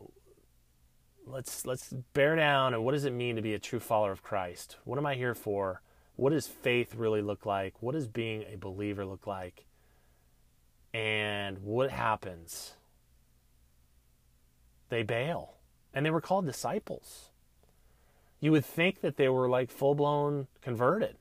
let's 1.26 1.66
let's 1.66 1.94
bear 2.14 2.36
down 2.36 2.74
and 2.74 2.84
what 2.84 2.94
does 2.94 3.06
it 3.06 3.14
mean 3.14 3.36
to 3.36 3.42
be 3.42 3.54
a 3.54 3.60
true 3.60 3.80
follower 3.80 4.12
of 4.12 4.24
Christ? 4.24 4.78
What 4.84 4.98
am 4.98 5.06
I 5.06 5.16
here 5.16 5.36
for? 5.36 5.82
What 6.16 6.32
does 6.32 6.48
faith 6.48 6.96
really 6.96 7.22
look 7.22 7.46
like? 7.46 7.76
What 7.80 7.94
does 7.94 8.08
being 8.08 8.44
a 8.52 8.58
believer 8.58 9.06
look 9.06 9.26
like? 9.26 9.66
And 10.94 11.60
what 11.60 11.92
happens? 11.92 12.74
They 14.90 15.04
bail. 15.04 15.54
And 15.94 16.06
they 16.06 16.12
were 16.12 16.22
called 16.22 16.46
disciples. 16.46 17.30
You 18.40 18.52
would 18.52 18.66
think 18.66 19.02
that 19.02 19.18
they 19.18 19.30
were 19.30 19.48
like 19.48 19.70
full 19.70 19.96
blown 19.96 20.48
converted. 20.62 21.16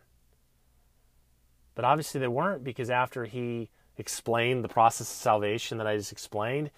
But 1.78 1.84
obviously 1.84 2.18
they 2.18 2.26
weren't 2.26 2.64
because 2.64 2.90
after 2.90 3.24
he 3.24 3.70
explained 3.98 4.64
the 4.64 4.68
process 4.68 5.08
of 5.08 5.16
salvation 5.16 5.78
that 5.78 5.86
I 5.86 5.96
just 5.96 6.10
explained, 6.10 6.72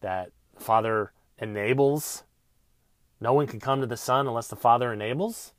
that 0.00 0.30
Father 0.56 1.12
enables, 1.36 2.24
no 3.20 3.34
one 3.34 3.48
can 3.48 3.60
come 3.60 3.82
to 3.82 3.86
the 3.86 3.98
Son 3.98 4.26
unless 4.26 4.48
the 4.48 4.56
Father 4.56 4.94
enables 4.94 5.52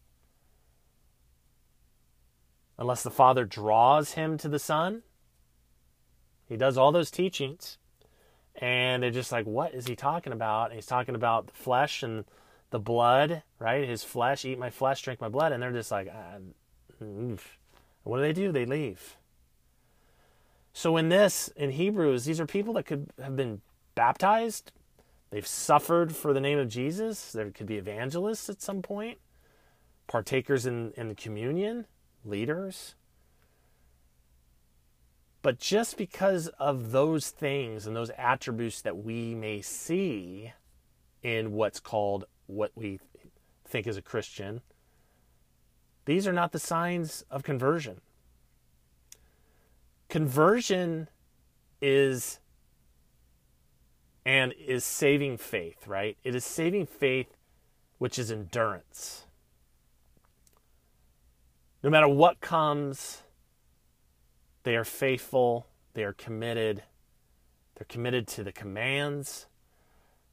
unless 2.79 3.03
the 3.03 3.11
Father 3.11 3.45
draws 3.45 4.13
him 4.13 4.35
to 4.39 4.49
the 4.49 4.57
Son. 4.57 5.03
He 6.49 6.57
does 6.57 6.75
all 6.75 6.91
those 6.91 7.11
teachings. 7.11 7.77
And 8.55 9.03
they're 9.03 9.11
just 9.11 9.31
like, 9.31 9.45
what 9.45 9.75
is 9.75 9.85
he 9.85 9.95
talking 9.95 10.33
about? 10.33 10.71
And 10.71 10.73
he's 10.73 10.87
talking 10.87 11.13
about 11.13 11.45
the 11.45 11.53
flesh 11.53 12.01
and 12.01 12.25
the 12.71 12.79
blood, 12.79 13.43
right? 13.59 13.87
His 13.87 14.03
flesh, 14.03 14.43
eat 14.43 14.57
my 14.57 14.71
flesh, 14.71 15.03
drink 15.03 15.21
my 15.21 15.29
blood. 15.29 15.51
And 15.51 15.61
they're 15.61 15.71
just 15.71 15.91
like, 15.91 16.09
ah, 16.11 16.37
what 18.07 18.17
do 18.17 18.23
they 18.23 18.33
do? 18.33 18.51
They 18.51 18.65
leave. 18.65 19.17
So 20.73 20.97
in 20.97 21.09
this, 21.09 21.49
in 21.55 21.71
Hebrews, 21.71 22.25
these 22.25 22.39
are 22.39 22.45
people 22.45 22.73
that 22.73 22.85
could 22.85 23.09
have 23.21 23.35
been 23.35 23.61
baptized. 23.95 24.71
They've 25.31 25.45
suffered 25.45 26.15
for 26.15 26.33
the 26.33 26.39
name 26.39 26.59
of 26.59 26.69
Jesus. 26.69 27.31
There 27.31 27.49
could 27.49 27.67
be 27.67 27.77
evangelists 27.77 28.49
at 28.49 28.61
some 28.61 28.81
point, 28.81 29.17
partakers 30.07 30.65
in, 30.65 30.93
in 30.95 31.07
the 31.07 31.15
communion 31.15 31.87
leaders. 32.23 32.95
But 35.41 35.59
just 35.59 35.97
because 35.97 36.47
of 36.59 36.91
those 36.91 37.29
things 37.29 37.87
and 37.87 37.95
those 37.95 38.11
attributes 38.17 38.81
that 38.81 38.97
we 38.97 39.33
may 39.33 39.61
see 39.61 40.53
in 41.23 41.53
what's 41.53 41.79
called 41.79 42.25
what 42.47 42.71
we 42.75 42.99
think 43.65 43.87
is 43.87 43.97
a 43.97 44.01
Christian, 44.01 44.61
these 46.07 46.25
are 46.25 46.31
not 46.31 46.53
the 46.53 46.59
signs 46.59 47.25
of 47.29 47.43
conversion. 47.43 47.99
Conversion 50.07 51.09
is 51.81 52.39
and 54.25 54.53
is 54.53 54.85
saving 54.85 55.37
faith, 55.37 55.85
right? 55.85 56.17
It 56.23 56.33
is 56.33 56.45
saving 56.45 56.85
faith, 56.85 57.35
which 57.97 58.17
is 58.17 58.31
endurance. 58.31 59.25
No 61.83 61.89
matter 61.89 62.07
what 62.07 62.39
comes, 62.39 63.23
they 64.63 64.77
are 64.77 64.85
faithful, 64.85 65.67
they 65.93 66.05
are 66.05 66.13
committed, 66.13 66.83
they're 67.75 67.85
committed 67.89 68.27
to 68.27 68.45
the 68.45 68.53
commands, 68.53 69.47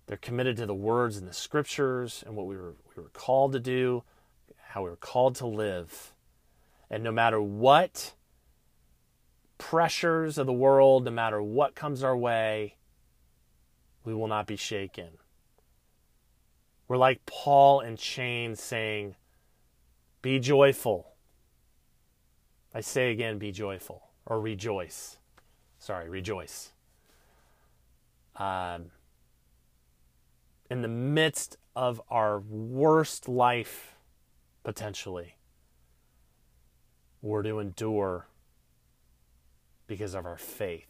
they're 0.06 0.16
committed 0.18 0.56
to 0.58 0.66
the 0.66 0.74
words 0.74 1.16
in 1.16 1.26
the 1.26 1.32
scriptures 1.32 2.22
and 2.24 2.36
what 2.36 2.46
we 2.46 2.56
were, 2.56 2.74
we 2.96 3.02
were 3.02 3.10
called 3.10 3.52
to 3.54 3.60
do, 3.60 4.04
how 4.74 4.82
we 4.82 4.90
were 4.90 4.96
called 4.96 5.36
to 5.36 5.46
live. 5.46 6.12
And 6.90 7.04
no 7.04 7.12
matter 7.12 7.40
what 7.40 8.12
pressures 9.56 10.36
of 10.36 10.46
the 10.46 10.52
world, 10.52 11.04
no 11.04 11.12
matter 11.12 11.40
what 11.40 11.76
comes 11.76 12.02
our 12.02 12.16
way, 12.16 12.74
we 14.04 14.12
will 14.12 14.26
not 14.26 14.48
be 14.48 14.56
shaken. 14.56 15.10
We're 16.88 16.96
like 16.96 17.24
Paul 17.24 17.82
in 17.82 17.96
chains 17.96 18.60
saying, 18.60 19.14
Be 20.22 20.40
joyful. 20.40 21.12
I 22.74 22.80
say 22.80 23.12
again, 23.12 23.38
be 23.38 23.52
joyful 23.52 24.02
or 24.26 24.40
rejoice. 24.40 25.18
Sorry, 25.78 26.08
rejoice. 26.08 26.72
Um, 28.34 28.86
in 30.68 30.82
the 30.82 30.88
midst 30.88 31.58
of 31.76 32.02
our 32.10 32.40
worst 32.40 33.28
life, 33.28 33.93
potentially, 34.64 35.36
we're 37.22 37.42
to 37.42 37.60
endure 37.60 38.26
because 39.86 40.14
of 40.14 40.26
our 40.26 40.38
faith. 40.38 40.86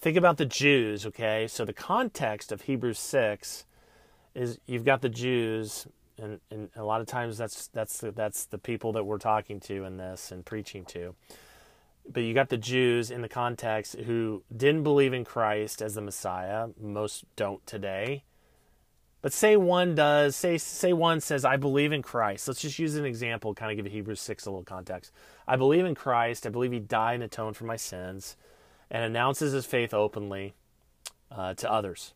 Think 0.00 0.16
about 0.16 0.38
the 0.38 0.46
Jews, 0.46 1.04
okay? 1.06 1.46
So 1.46 1.64
the 1.64 1.74
context 1.74 2.50
of 2.52 2.62
Hebrews 2.62 2.98
6 2.98 3.66
is 4.34 4.58
you've 4.66 4.84
got 4.84 5.02
the 5.02 5.10
Jews 5.10 5.86
and, 6.20 6.40
and 6.50 6.70
a 6.76 6.84
lot 6.84 7.00
of 7.00 7.06
times 7.06 7.38
that's 7.38 7.68
that's 7.68 7.98
the, 7.98 8.12
that's 8.12 8.44
the 8.44 8.58
people 8.58 8.92
that 8.92 9.04
we're 9.04 9.18
talking 9.18 9.60
to 9.60 9.84
in 9.84 9.96
this 9.96 10.30
and 10.30 10.44
preaching 10.44 10.84
to. 10.86 11.14
But 12.10 12.22
you 12.22 12.34
got 12.34 12.48
the 12.48 12.56
Jews 12.56 13.10
in 13.10 13.22
the 13.22 13.28
context 13.28 13.94
who 13.94 14.42
didn't 14.54 14.82
believe 14.82 15.12
in 15.12 15.24
Christ 15.24 15.82
as 15.82 15.94
the 15.94 16.00
Messiah. 16.00 16.68
Most 16.80 17.24
don't 17.36 17.64
today. 17.66 18.24
But 19.22 19.32
say 19.32 19.56
one 19.56 19.94
does, 19.94 20.34
say 20.34 20.56
say 20.56 20.92
one 20.92 21.20
says, 21.20 21.44
I 21.44 21.56
believe 21.56 21.92
in 21.92 22.02
Christ. 22.02 22.48
Let's 22.48 22.62
just 22.62 22.78
use 22.78 22.96
an 22.96 23.04
example, 23.04 23.54
kind 23.54 23.70
of 23.70 23.82
give 23.84 23.92
Hebrews 23.92 24.20
6 24.20 24.46
a 24.46 24.50
little 24.50 24.64
context. 24.64 25.12
I 25.46 25.56
believe 25.56 25.84
in 25.84 25.94
Christ. 25.94 26.46
I 26.46 26.50
believe 26.50 26.72
he 26.72 26.80
died 26.80 27.14
and 27.14 27.24
atoned 27.24 27.56
for 27.56 27.64
my 27.64 27.76
sins, 27.76 28.36
and 28.90 29.04
announces 29.04 29.52
his 29.52 29.66
faith 29.66 29.92
openly 29.92 30.54
uh, 31.30 31.54
to 31.54 31.70
others. 31.70 32.14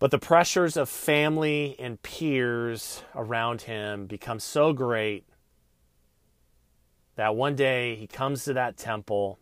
But 0.00 0.10
the 0.10 0.18
pressures 0.18 0.76
of 0.76 0.88
family 0.88 1.76
and 1.78 2.02
peers 2.02 3.04
around 3.14 3.62
him 3.62 4.06
become 4.06 4.40
so 4.40 4.72
great 4.72 5.24
that 7.14 7.36
one 7.36 7.54
day 7.54 7.94
he 7.94 8.08
comes 8.08 8.44
to 8.44 8.54
that 8.54 8.76
temple 8.76 9.38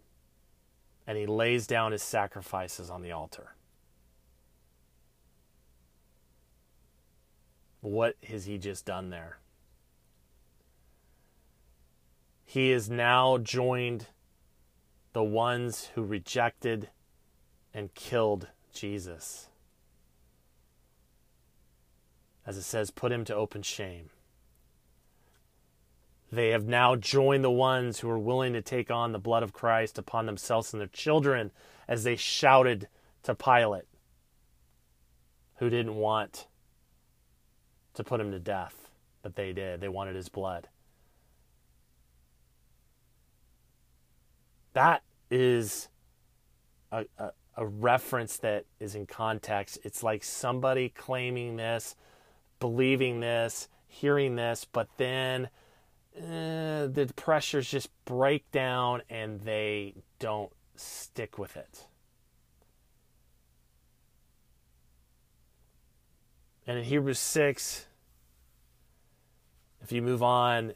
and 1.07 1.17
he 1.17 1.25
lays 1.25 1.67
down 1.67 1.93
his 1.93 2.03
sacrifices 2.03 2.91
on 2.91 3.01
the 3.01 3.11
altar. 3.11 3.55
What 7.81 8.17
has 8.29 8.45
he 8.45 8.59
just 8.59 8.85
done 8.85 9.11
there? 9.11 9.39
He 12.45 12.71
has 12.71 12.91
now 12.91 13.39
joined 13.39 14.07
the 15.13 15.23
ones 15.23 15.91
who 15.95 16.03
rejected 16.03 16.91
and 17.73 17.95
killed 17.95 18.49
Jesus. 18.73 19.49
As 22.47 22.57
it 22.57 22.63
says, 22.63 22.91
put 22.91 23.13
him 23.13 23.25
to 23.27 23.35
open 23.35 23.63
shame. 23.63 24.11
They 26.33 26.51
have 26.51 26.67
now 26.67 26.97
joined 26.97 27.45
the 27.45 27.51
ones 27.51 28.01
who 28.01 28.11
are 28.11 28.19
willing 28.19 28.53
to 28.53 28.63
take 28.63 28.91
on 28.91 29.13
the 29.13 29.19
blood 29.19 29.43
of 29.43 29.53
Christ 29.53 29.99
upon 29.99 30.27
themselves 30.27 30.73
and 30.73 30.81
their 30.81 30.89
children 30.89 31.51
as 31.89 32.05
they 32.05 32.17
shouted 32.17 32.89
to 33.25 33.35
Pilate, 33.35 33.89
who 35.57 35.71
didn't 35.71 35.97
want 35.97 36.47
to 37.95 38.05
put 38.05 38.21
him 38.21 38.31
to 38.31 38.39
death, 38.39 38.89
but 39.23 39.37
they 39.37 39.53
did. 39.53 39.81
They 39.81 39.89
wanted 39.89 40.17
his 40.17 40.29
blood. 40.29 40.69
That 44.73 45.03
is 45.31 45.89
a, 46.93 47.05
a, 47.19 47.31
a 47.57 47.67
reference 47.67 48.37
that 48.39 48.65
is 48.79 48.95
in 48.95 49.07
context. 49.07 49.79
It's 49.83 50.03
like 50.03 50.23
somebody 50.23 50.89
claiming 50.89 51.57
this, 51.57 51.97
believing 52.61 53.21
this, 53.21 53.69
hearing 53.87 54.37
this, 54.37 54.65
but 54.65 54.89
then 54.97 55.49
uh, 56.17 56.87
the 56.87 57.11
pressures 57.17 57.69
just 57.69 57.91
break 58.05 58.51
down 58.51 59.03
and 59.11 59.41
they 59.41 59.95
don't 60.19 60.53
stick 60.77 61.39
with 61.39 61.57
it. 61.57 61.87
And 66.71 66.79
in 66.79 66.85
Hebrews 66.85 67.19
6, 67.19 67.87
if 69.83 69.91
you 69.91 70.03
move 70.03 70.23
on, 70.23 70.75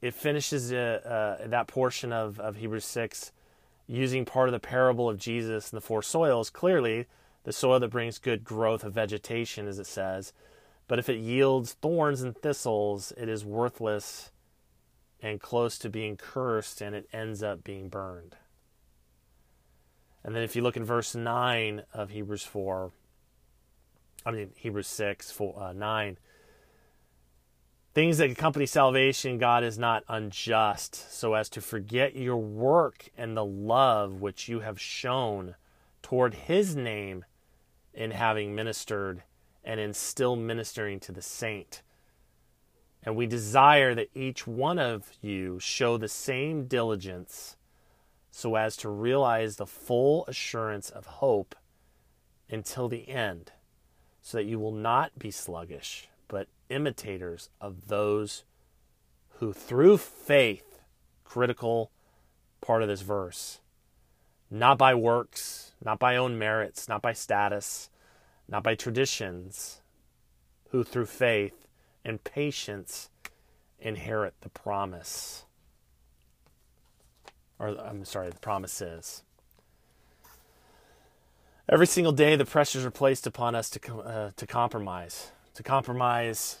it 0.00 0.14
finishes 0.14 0.72
uh, 0.72 1.36
uh, 1.42 1.48
that 1.48 1.66
portion 1.66 2.12
of, 2.12 2.38
of 2.38 2.54
Hebrews 2.54 2.84
6 2.84 3.32
using 3.88 4.24
part 4.24 4.48
of 4.48 4.52
the 4.52 4.60
parable 4.60 5.10
of 5.10 5.18
Jesus 5.18 5.72
and 5.72 5.76
the 5.78 5.84
four 5.84 6.00
soils. 6.00 6.48
Clearly, 6.48 7.06
the 7.42 7.52
soil 7.52 7.80
that 7.80 7.88
brings 7.88 8.20
good 8.20 8.44
growth 8.44 8.84
of 8.84 8.92
vegetation, 8.92 9.66
as 9.66 9.80
it 9.80 9.86
says, 9.88 10.32
but 10.86 11.00
if 11.00 11.08
it 11.08 11.18
yields 11.18 11.72
thorns 11.72 12.22
and 12.22 12.36
thistles, 12.36 13.12
it 13.16 13.28
is 13.28 13.44
worthless 13.44 14.30
and 15.20 15.40
close 15.40 15.76
to 15.78 15.90
being 15.90 16.16
cursed, 16.16 16.80
and 16.80 16.94
it 16.94 17.08
ends 17.12 17.42
up 17.42 17.64
being 17.64 17.88
burned. 17.88 18.36
And 20.22 20.36
then 20.36 20.44
if 20.44 20.54
you 20.54 20.62
look 20.62 20.76
in 20.76 20.84
verse 20.84 21.16
9 21.16 21.82
of 21.92 22.10
Hebrews 22.10 22.44
4, 22.44 22.92
I 24.28 24.30
mean, 24.30 24.50
Hebrews 24.56 24.88
6, 24.88 25.30
4, 25.30 25.58
uh, 25.58 25.72
9, 25.72 26.18
things 27.94 28.18
that 28.18 28.30
accompany 28.30 28.66
salvation, 28.66 29.38
God 29.38 29.64
is 29.64 29.78
not 29.78 30.04
unjust 30.06 31.10
so 31.10 31.32
as 31.32 31.48
to 31.48 31.62
forget 31.62 32.14
your 32.14 32.36
work 32.36 33.08
and 33.16 33.34
the 33.34 33.44
love 33.44 34.20
which 34.20 34.46
you 34.46 34.60
have 34.60 34.78
shown 34.78 35.54
toward 36.02 36.34
his 36.34 36.76
name 36.76 37.24
in 37.94 38.10
having 38.10 38.54
ministered 38.54 39.22
and 39.64 39.80
in 39.80 39.94
still 39.94 40.36
ministering 40.36 41.00
to 41.00 41.12
the 41.12 41.22
saint. 41.22 41.80
And 43.02 43.16
we 43.16 43.26
desire 43.26 43.94
that 43.94 44.10
each 44.14 44.46
one 44.46 44.78
of 44.78 45.10
you 45.22 45.58
show 45.58 45.96
the 45.96 46.06
same 46.06 46.66
diligence 46.66 47.56
so 48.30 48.56
as 48.56 48.76
to 48.76 48.90
realize 48.90 49.56
the 49.56 49.66
full 49.66 50.26
assurance 50.26 50.90
of 50.90 51.06
hope 51.06 51.54
until 52.50 52.90
the 52.90 53.08
end, 53.08 53.52
so 54.28 54.36
that 54.36 54.44
you 54.44 54.58
will 54.58 54.72
not 54.72 55.18
be 55.18 55.30
sluggish, 55.30 56.06
but 56.28 56.48
imitators 56.68 57.48
of 57.62 57.88
those 57.88 58.44
who 59.38 59.54
through 59.54 59.96
faith, 59.96 60.82
critical 61.24 61.90
part 62.60 62.82
of 62.82 62.88
this 62.88 63.00
verse, 63.00 63.60
not 64.50 64.76
by 64.76 64.94
works, 64.94 65.72
not 65.82 65.98
by 65.98 66.14
own 66.14 66.38
merits, 66.38 66.90
not 66.90 67.00
by 67.00 67.14
status, 67.14 67.88
not 68.46 68.62
by 68.62 68.74
traditions, 68.74 69.80
who 70.72 70.84
through 70.84 71.06
faith 71.06 71.66
and 72.04 72.22
patience 72.22 73.08
inherit 73.80 74.34
the 74.42 74.50
promise. 74.50 75.46
Or, 77.58 77.68
I'm 77.80 78.04
sorry, 78.04 78.28
the 78.28 78.38
promises. 78.40 79.22
Every 81.70 81.86
single 81.86 82.12
day, 82.12 82.34
the 82.34 82.46
pressures 82.46 82.86
are 82.86 82.90
placed 82.90 83.26
upon 83.26 83.54
us 83.54 83.68
to, 83.70 83.98
uh, 83.98 84.30
to 84.36 84.46
compromise, 84.46 85.32
to 85.52 85.62
compromise 85.62 86.60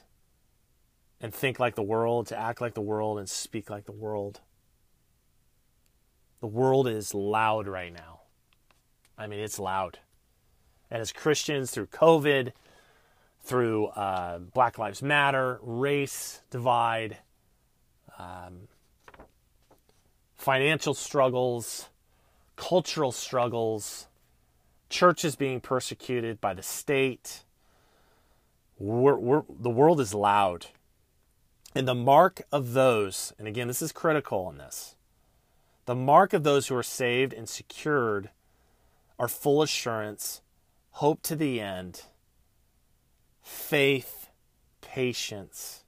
and 1.18 1.32
think 1.32 1.58
like 1.58 1.76
the 1.76 1.82
world, 1.82 2.26
to 2.26 2.38
act 2.38 2.60
like 2.60 2.74
the 2.74 2.82
world, 2.82 3.18
and 3.18 3.26
speak 3.26 3.70
like 3.70 3.86
the 3.86 3.92
world. 3.92 4.40
The 6.40 6.46
world 6.46 6.86
is 6.86 7.14
loud 7.14 7.66
right 7.66 7.92
now. 7.92 8.20
I 9.16 9.28
mean, 9.28 9.40
it's 9.40 9.58
loud. 9.58 9.98
And 10.90 11.00
as 11.00 11.10
Christians, 11.10 11.70
through 11.70 11.86
COVID, 11.86 12.52
through 13.40 13.86
uh, 13.86 14.40
Black 14.40 14.76
Lives 14.76 15.00
Matter, 15.00 15.58
race 15.62 16.42
divide, 16.50 17.16
um, 18.18 18.68
financial 20.36 20.92
struggles, 20.92 21.88
cultural 22.56 23.10
struggles, 23.10 24.07
churches 24.88 25.36
being 25.36 25.60
persecuted 25.60 26.40
by 26.40 26.54
the 26.54 26.62
state. 26.62 27.44
We're, 28.78 29.16
we're, 29.16 29.42
the 29.48 29.70
world 29.70 30.00
is 30.00 30.14
loud. 30.14 30.66
And 31.74 31.86
the 31.86 31.94
mark 31.94 32.42
of 32.50 32.72
those, 32.72 33.32
and 33.38 33.46
again, 33.46 33.68
this 33.68 33.82
is 33.82 33.92
critical 33.92 34.48
in 34.50 34.58
this, 34.58 34.96
the 35.84 35.94
mark 35.94 36.32
of 36.32 36.42
those 36.42 36.68
who 36.68 36.76
are 36.76 36.82
saved 36.82 37.32
and 37.32 37.48
secured 37.48 38.30
are 39.18 39.28
full 39.28 39.62
assurance 39.62 40.42
hope 40.92 41.22
to 41.22 41.36
the 41.36 41.60
end, 41.60 42.02
faith, 43.42 44.28
patience. 44.80 45.84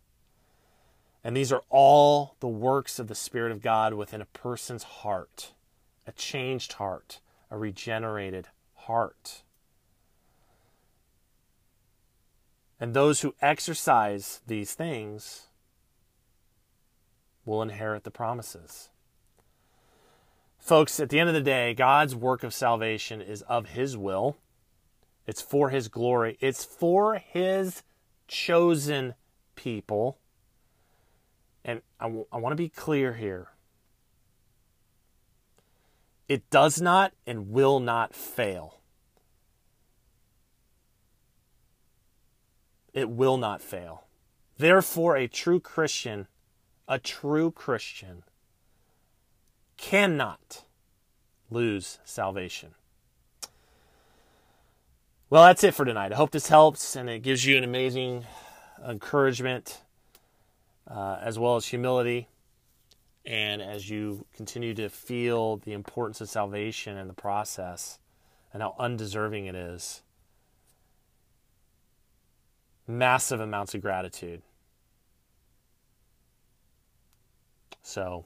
And 1.24 1.36
these 1.36 1.52
are 1.52 1.62
all 1.68 2.36
the 2.40 2.48
works 2.48 2.98
of 2.98 3.08
the 3.08 3.14
Spirit 3.14 3.52
of 3.52 3.60
God 3.60 3.94
within 3.94 4.20
a 4.20 4.26
person's 4.26 4.84
heart 4.84 5.52
a 6.06 6.12
changed 6.12 6.74
heart, 6.74 7.20
a 7.50 7.56
regenerated 7.56 8.48
heart. 8.86 9.42
And 12.78 12.94
those 12.94 13.20
who 13.20 13.34
exercise 13.42 14.40
these 14.46 14.74
things 14.74 15.48
will 17.44 17.62
inherit 17.62 18.04
the 18.04 18.10
promises. 18.10 18.88
Folks, 20.58 21.00
at 21.00 21.08
the 21.08 21.18
end 21.18 21.28
of 21.28 21.34
the 21.34 21.40
day, 21.40 21.74
God's 21.74 22.14
work 22.14 22.42
of 22.42 22.54
salvation 22.54 23.20
is 23.20 23.42
of 23.42 23.70
His 23.70 23.96
will. 23.96 24.36
It's 25.26 25.42
for 25.42 25.70
His 25.70 25.88
glory. 25.88 26.36
It's 26.40 26.64
for 26.64 27.16
His 27.16 27.82
chosen 28.28 29.14
people. 29.56 30.18
And 31.64 31.82
I, 31.98 32.04
w- 32.04 32.26
I 32.32 32.38
want 32.38 32.52
to 32.52 32.56
be 32.56 32.68
clear 32.68 33.14
here. 33.14 33.48
It 36.30 36.48
does 36.48 36.80
not 36.80 37.12
and 37.26 37.50
will 37.50 37.80
not 37.80 38.14
fail. 38.14 38.78
It 42.94 43.10
will 43.10 43.36
not 43.36 43.60
fail. 43.60 44.04
Therefore, 44.56 45.16
a 45.16 45.26
true 45.26 45.58
Christian, 45.58 46.28
a 46.86 47.00
true 47.00 47.50
Christian, 47.50 48.22
cannot 49.76 50.62
lose 51.50 51.98
salvation. 52.04 52.76
Well, 55.30 55.42
that's 55.42 55.64
it 55.64 55.74
for 55.74 55.84
tonight. 55.84 56.12
I 56.12 56.16
hope 56.16 56.30
this 56.30 56.46
helps 56.46 56.94
and 56.94 57.10
it 57.10 57.24
gives 57.24 57.44
you 57.44 57.58
an 57.58 57.64
amazing 57.64 58.24
encouragement 58.88 59.80
uh, 60.86 61.18
as 61.20 61.40
well 61.40 61.56
as 61.56 61.66
humility. 61.66 62.28
And 63.24 63.60
as 63.60 63.90
you 63.90 64.24
continue 64.34 64.74
to 64.74 64.88
feel 64.88 65.58
the 65.58 65.72
importance 65.72 66.20
of 66.20 66.28
salvation 66.28 66.96
and 66.96 67.08
the 67.08 67.14
process 67.14 67.98
and 68.52 68.62
how 68.62 68.74
undeserving 68.78 69.46
it 69.46 69.54
is, 69.54 70.02
massive 72.86 73.40
amounts 73.40 73.74
of 73.74 73.82
gratitude. 73.82 74.42
So, 77.82 78.24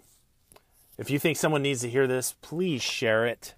if 0.98 1.10
you 1.10 1.18
think 1.18 1.36
someone 1.36 1.62
needs 1.62 1.80
to 1.82 1.90
hear 1.90 2.06
this, 2.06 2.34
please 2.40 2.82
share 2.82 3.26
it. 3.26 3.54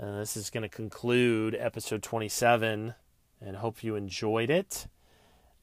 Uh, 0.00 0.18
this 0.18 0.36
is 0.36 0.50
going 0.50 0.62
to 0.62 0.68
conclude 0.68 1.56
episode 1.58 2.02
27, 2.02 2.94
and 3.40 3.56
hope 3.56 3.84
you 3.84 3.96
enjoyed 3.96 4.50
it. 4.50 4.86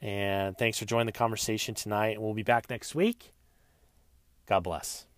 And 0.02 0.58
thanks 0.58 0.78
for 0.78 0.86
joining 0.86 1.08
the 1.08 1.12
conversation 1.12 1.76
tonight. 1.76 2.22
We'll 2.22 2.34
be 2.34 2.44
back 2.44 2.70
next 2.70 2.96
week. 2.96 3.34
God 4.50 4.64
bless. 4.64 5.09